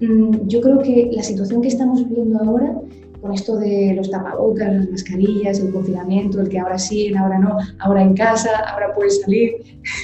Mm, 0.01 0.47
yo 0.47 0.61
creo 0.61 0.79
que 0.79 1.09
la 1.13 1.23
situación 1.23 1.61
que 1.61 1.69
estamos 1.69 2.07
viviendo 2.07 2.37
ahora 2.37 2.79
con 3.21 3.33
esto 3.33 3.55
de 3.57 3.93
los 3.95 4.11
tapabocas, 4.11 4.73
las 4.73 4.89
mascarillas, 4.89 5.59
el 5.59 5.71
confinamiento, 5.71 6.41
el 6.41 6.49
que 6.49 6.59
ahora 6.59 6.77
sí, 6.77 7.13
ahora 7.15 7.39
no, 7.39 7.57
ahora 7.79 8.01
en 8.03 8.13
casa, 8.13 8.49
ahora 8.71 8.93
puedes 8.93 9.21
salir. 9.21 9.53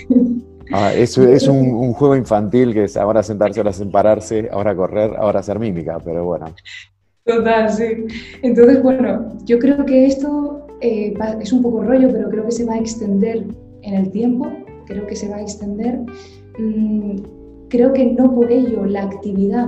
Ah, 0.71 0.93
es, 0.93 1.17
un, 1.17 1.93
juego 1.93 2.15
infantil 2.15 2.73
que 2.73 2.86
es 2.86 2.97
ahora 2.97 3.23
sentarse, 3.23 3.60
ahora 3.60 3.71
pararse, 3.91 4.49
ahora 4.51 4.75
correr, 4.75 5.15
ahora 5.17 5.39
hacer 5.39 5.60
mímica, 5.60 5.99
pero 6.03 6.25
bueno. 6.25 6.53
Total, 7.25 7.69
sí. 7.69 8.06
Entonces, 8.41 8.82
bueno, 8.82 9.38
yo 9.45 9.60
creo 9.60 9.86
que 9.86 10.06
esto 10.06 10.65
eh, 10.82 11.13
es 11.41 11.51
un 11.51 11.62
poco 11.62 11.84
rollo, 11.84 12.10
pero 12.12 12.30
creo 12.30 12.45
que 12.45 12.51
se 12.51 12.65
va 12.65 12.75
a 12.75 12.80
extender 12.80 13.45
en 13.82 13.93
el 13.93 14.12
tiempo, 14.12 14.51
creo 14.86 15.06
que 15.08 15.15
se 15.15 15.30
va 15.30 15.38
a 15.38 15.41
extender. 15.41 15.99
Mm, 16.58 17.17
creo 17.69 17.93
que 17.93 18.06
no 18.06 18.34
por 18.34 18.51
ello 18.51 18.86
la 18.86 19.03
actividad 19.03 19.67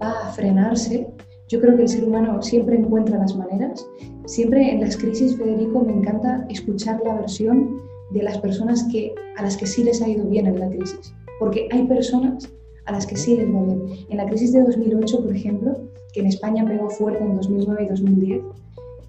va 0.00 0.28
a 0.28 0.32
frenarse. 0.32 1.06
Yo 1.48 1.60
creo 1.60 1.76
que 1.76 1.82
el 1.82 1.88
ser 1.88 2.04
humano 2.04 2.40
siempre 2.42 2.76
encuentra 2.76 3.18
las 3.18 3.34
maneras. 3.36 3.84
Siempre 4.26 4.70
en 4.70 4.80
las 4.80 4.96
crisis, 4.96 5.36
Federico, 5.36 5.80
me 5.80 5.92
encanta 5.92 6.46
escuchar 6.48 7.00
la 7.04 7.14
versión 7.14 7.89
de 8.10 8.22
las 8.22 8.38
personas 8.38 8.84
que, 8.90 9.14
a 9.36 9.42
las 9.42 9.56
que 9.56 9.66
sí 9.66 9.84
les 9.84 10.02
ha 10.02 10.08
ido 10.08 10.24
bien 10.24 10.46
en 10.46 10.58
la 10.58 10.68
crisis. 10.68 11.14
Porque 11.38 11.68
hay 11.70 11.84
personas 11.84 12.48
a 12.86 12.92
las 12.92 13.06
que 13.06 13.16
sí 13.16 13.36
les 13.36 13.52
va 13.52 13.62
bien. 13.62 13.82
En 14.08 14.16
la 14.16 14.26
crisis 14.26 14.52
de 14.52 14.62
2008, 14.62 15.22
por 15.22 15.34
ejemplo, 15.34 15.76
que 16.12 16.20
en 16.20 16.26
España 16.26 16.64
pegó 16.66 16.90
fuerte 16.90 17.22
en 17.22 17.36
2009 17.36 17.84
y 17.84 17.88
2010, 17.88 18.42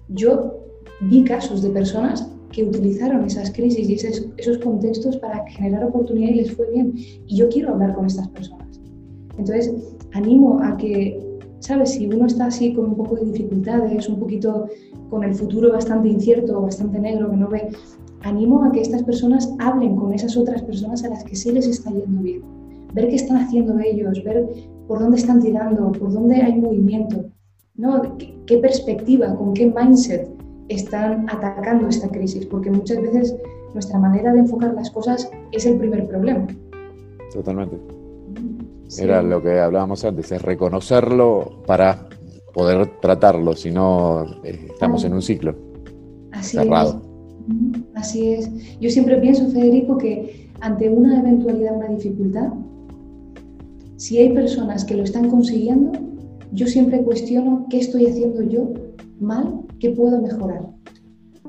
yo 0.08 0.58
vi 1.02 1.24
casos 1.24 1.62
de 1.62 1.70
personas 1.70 2.28
que 2.52 2.64
utilizaron 2.64 3.24
esas 3.24 3.50
crisis 3.50 3.88
y 3.88 3.94
esos, 3.94 4.58
contextos 4.58 5.16
para 5.16 5.44
generar 5.48 5.84
oportunidad 5.84 6.30
y 6.30 6.34
les 6.34 6.52
fue 6.52 6.70
bien. 6.70 6.92
Y 6.94 7.36
yo 7.36 7.48
quiero 7.48 7.70
hablar 7.70 7.94
con 7.94 8.06
estas 8.06 8.28
personas. 8.28 8.80
Entonces, 9.38 9.72
animo 10.12 10.60
a 10.62 10.76
que, 10.76 11.18
¿sabes? 11.60 11.92
Si 11.92 12.06
uno 12.06 12.26
está 12.26 12.46
así 12.46 12.74
con 12.74 12.90
un 12.90 12.96
poco 12.96 13.16
de 13.16 13.24
dificultades, 13.24 14.08
un 14.08 14.20
poquito 14.20 14.66
con 15.08 15.24
el 15.24 15.34
futuro 15.34 15.72
bastante 15.72 16.08
incierto, 16.08 16.60
bastante 16.60 16.98
negro, 16.98 17.30
que 17.30 17.36
no 17.36 17.48
ve, 17.48 17.68
animo 18.22 18.64
a 18.64 18.72
que 18.72 18.80
estas 18.80 19.02
personas 19.02 19.52
hablen 19.58 19.96
con 19.96 20.12
esas 20.12 20.36
otras 20.36 20.62
personas 20.62 21.04
a 21.04 21.08
las 21.08 21.24
que 21.24 21.36
sí 21.36 21.52
les 21.52 21.66
está 21.66 21.90
yendo 21.90 22.22
bien. 22.22 22.42
Ver 22.92 23.08
qué 23.08 23.16
están 23.16 23.38
haciendo 23.38 23.78
ellos, 23.78 24.22
ver 24.24 24.48
por 24.86 24.98
dónde 25.00 25.18
están 25.18 25.40
tirando, 25.40 25.92
por 25.92 26.12
dónde 26.12 26.36
hay 26.36 26.60
movimiento, 26.60 27.24
¿no? 27.76 28.16
¿Qué, 28.18 28.36
qué 28.46 28.58
perspectiva, 28.58 29.34
con 29.36 29.54
qué 29.54 29.66
mindset 29.66 30.28
están 30.68 31.26
atacando 31.28 31.88
esta 31.88 32.08
crisis, 32.08 32.46
porque 32.46 32.70
muchas 32.70 33.00
veces 33.00 33.36
nuestra 33.74 33.98
manera 33.98 34.32
de 34.32 34.40
enfocar 34.40 34.74
las 34.74 34.90
cosas 34.90 35.30
es 35.50 35.66
el 35.66 35.78
primer 35.78 36.06
problema. 36.06 36.46
Totalmente. 37.32 37.78
Era 38.98 39.22
lo 39.22 39.42
que 39.42 39.58
hablábamos 39.58 40.04
antes, 40.04 40.30
es 40.32 40.42
reconocerlo 40.42 41.62
para 41.66 42.08
poder 42.52 43.00
tratarlo, 43.00 43.54
si 43.54 43.70
no 43.70 44.24
eh, 44.44 44.68
estamos 44.70 45.04
en 45.04 45.14
un 45.14 45.22
ciclo 45.22 45.54
Así 46.32 46.58
cerrado. 46.58 47.00
Es. 47.02 47.11
Así 47.94 48.28
es. 48.28 48.50
Yo 48.80 48.90
siempre 48.90 49.18
pienso, 49.18 49.48
Federico, 49.48 49.98
que 49.98 50.50
ante 50.60 50.88
una 50.88 51.20
eventualidad, 51.20 51.76
una 51.76 51.88
dificultad, 51.88 52.52
si 53.96 54.18
hay 54.18 54.32
personas 54.32 54.84
que 54.84 54.96
lo 54.96 55.04
están 55.04 55.30
consiguiendo, 55.30 55.92
yo 56.52 56.66
siempre 56.66 57.02
cuestiono 57.02 57.66
qué 57.70 57.78
estoy 57.78 58.06
haciendo 58.06 58.42
yo 58.42 58.72
mal 59.20 59.62
¿qué 59.82 59.90
puedo 59.90 60.22
mejorar? 60.22 60.62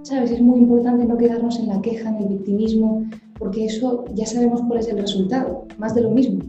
¿Sabes? 0.01 0.31
Es 0.31 0.41
muy 0.41 0.59
importante 0.59 1.05
no 1.05 1.17
quedarnos 1.17 1.59
en 1.59 1.67
la 1.67 1.81
queja, 1.81 2.09
en 2.09 2.15
el 2.15 2.29
victimismo, 2.29 3.05
porque 3.37 3.65
eso 3.65 4.05
ya 4.15 4.25
sabemos 4.25 4.61
cuál 4.67 4.79
es 4.79 4.87
el 4.87 4.97
resultado, 4.97 5.67
más 5.77 5.93
de 5.93 6.01
lo 6.01 6.09
mismo. 6.09 6.39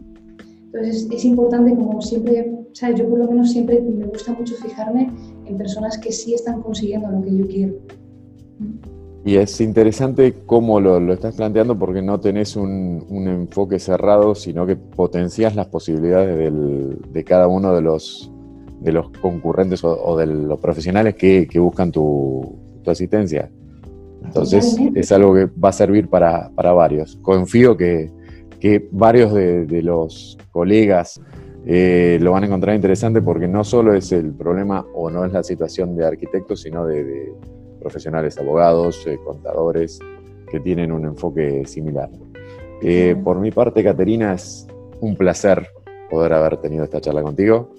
Entonces 0.65 1.07
es, 1.11 1.25
importante, 1.25 1.75
como 1.75 2.01
siempre, 2.01 2.65
¿sabes? 2.73 2.99
Yo 2.99 3.07
por 3.07 3.19
lo 3.19 3.27
menos 3.27 3.51
siempre 3.51 3.81
me 3.81 4.07
gusta 4.07 4.33
mucho 4.33 4.55
fijarme 4.55 5.11
en 5.45 5.57
personas 5.57 5.97
que 5.99 6.11
sí 6.11 6.33
están 6.33 6.63
consiguiendo 6.63 7.09
lo 7.11 7.21
que 7.21 7.37
yo 7.37 7.47
quiero. 7.47 7.75
Y 9.25 9.37
es 9.37 9.59
interesante 9.59 10.35
cómo 10.45 10.79
lo, 10.79 10.99
lo 10.99 11.11
estás 11.11 11.35
planteando 11.35 11.77
porque 11.79 12.03
no 12.03 12.19
tenés 12.19 12.55
un, 12.55 13.03
un, 13.09 13.27
enfoque 13.27 13.79
cerrado, 13.79 14.35
sino 14.35 14.67
que 14.67 14.75
potencias 14.75 15.55
las 15.55 15.65
posibilidades 15.65 16.37
del, 16.37 16.99
de 17.11 17.23
cada 17.23 17.47
uno 17.47 17.73
de 17.73 17.81
los, 17.81 18.31
de 18.81 18.91
los 18.91 19.09
concurrentes 19.09 19.83
o, 19.83 20.15
de 20.15 20.27
los 20.27 20.59
profesionales 20.59 21.15
que, 21.15 21.47
buscan 21.55 21.91
tu, 21.91 22.55
asistencia. 22.85 23.49
Entonces 24.23 24.77
es 24.93 25.11
algo 25.11 25.33
que 25.33 25.45
va 25.45 25.69
a 25.69 25.73
servir 25.73 26.07
para, 26.07 26.51
varios. 26.55 27.17
Confío 27.23 27.75
que, 27.75 28.11
varios 28.91 29.33
de, 29.33 29.81
los 29.81 30.37
colegas 30.51 31.19
eh, 31.65 32.19
lo 32.21 32.33
van 32.33 32.43
a 32.43 32.45
encontrar 32.45 32.75
interesante 32.75 33.23
porque 33.23 33.47
no 33.47 33.63
solo 33.63 33.95
es 33.95 34.11
el 34.11 34.33
problema 34.33 34.85
o 34.93 35.09
no 35.09 35.25
es 35.25 35.33
la 35.33 35.41
situación 35.41 35.95
de 35.95 36.05
arquitectos, 36.05 36.61
sino 36.61 36.85
de, 36.85 37.33
profesionales, 37.85 38.35
abogados, 38.39 39.05
eh, 39.05 39.19
contadores, 39.23 39.99
que 40.49 40.59
tienen 40.59 40.91
un 40.91 41.05
enfoque 41.05 41.63
similar. 41.67 42.09
Eh, 42.81 43.15
por 43.23 43.39
mi 43.39 43.51
parte, 43.51 43.83
Caterina, 43.83 44.33
es 44.33 44.65
un 45.01 45.15
placer 45.15 45.67
poder 46.09 46.33
haber 46.33 46.57
tenido 46.57 46.83
esta 46.83 46.99
charla 46.99 47.21
contigo. 47.21 47.69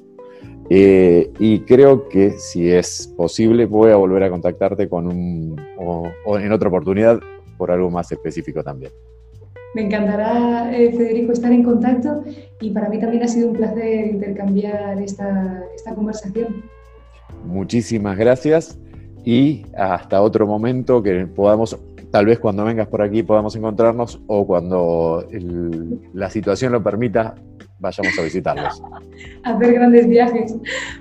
Eh, 0.70 1.32
y 1.40 1.60
creo 1.60 2.08
que 2.08 2.30
si 2.38 2.70
es 2.70 3.12
posible 3.16 3.66
voy 3.66 3.90
a 3.90 3.96
volver 3.96 4.22
a 4.22 4.30
contactarte 4.30 4.88
con 4.88 5.08
un, 5.08 5.56
o, 5.78 6.38
en 6.38 6.52
otra 6.52 6.68
oportunidad 6.68 7.18
por 7.56 7.72
algo 7.72 7.90
más 7.90 8.10
específico 8.12 8.62
también. 8.62 8.92
Me 9.74 9.82
encantará, 9.82 10.72
eh, 10.76 10.92
Federico, 10.92 11.32
estar 11.32 11.52
en 11.52 11.64
contacto 11.64 12.22
y 12.60 12.70
para 12.70 12.88
mí 12.88 12.98
también 13.00 13.24
ha 13.24 13.28
sido 13.28 13.48
un 13.48 13.56
placer 13.56 14.06
intercambiar 14.06 15.00
esta, 15.02 15.64
esta 15.74 15.94
conversación. 15.94 16.64
Muchísimas 17.44 18.16
gracias 18.16 18.78
y 19.26 19.66
hasta 19.76 20.22
otro 20.22 20.46
momento 20.46 21.02
que 21.02 21.26
podamos, 21.26 21.76
tal 22.12 22.26
vez 22.26 22.38
cuando 22.38 22.64
vengas 22.64 22.86
por 22.86 23.02
aquí 23.02 23.24
podamos 23.24 23.56
encontrarnos 23.56 24.20
o 24.28 24.46
cuando 24.46 25.26
la 26.14 26.30
situación 26.30 26.70
lo 26.70 26.80
permita, 26.80 27.34
vayamos 27.80 28.16
a 28.16 28.22
visitarlos. 28.22 28.80
Hacer 29.42 29.72
grandes 29.74 30.08
viajes. 30.08 30.56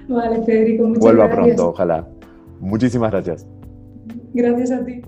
Vale, 0.08 0.44
Federico, 0.44 0.88
muchas 0.88 1.04
Vuelva 1.04 1.30
pronto, 1.30 1.70
ojalá. 1.70 2.08
Muchísimas 2.60 3.12
gracias. 3.12 3.48
Gracias 4.34 4.72
a 4.72 4.84
ti. 4.84 5.04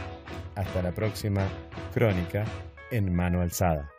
Hasta 0.54 0.82
la 0.82 0.92
próxima 0.92 1.48
crónica 1.94 2.44
en 2.90 3.14
mano 3.14 3.40
alzada. 3.40 3.90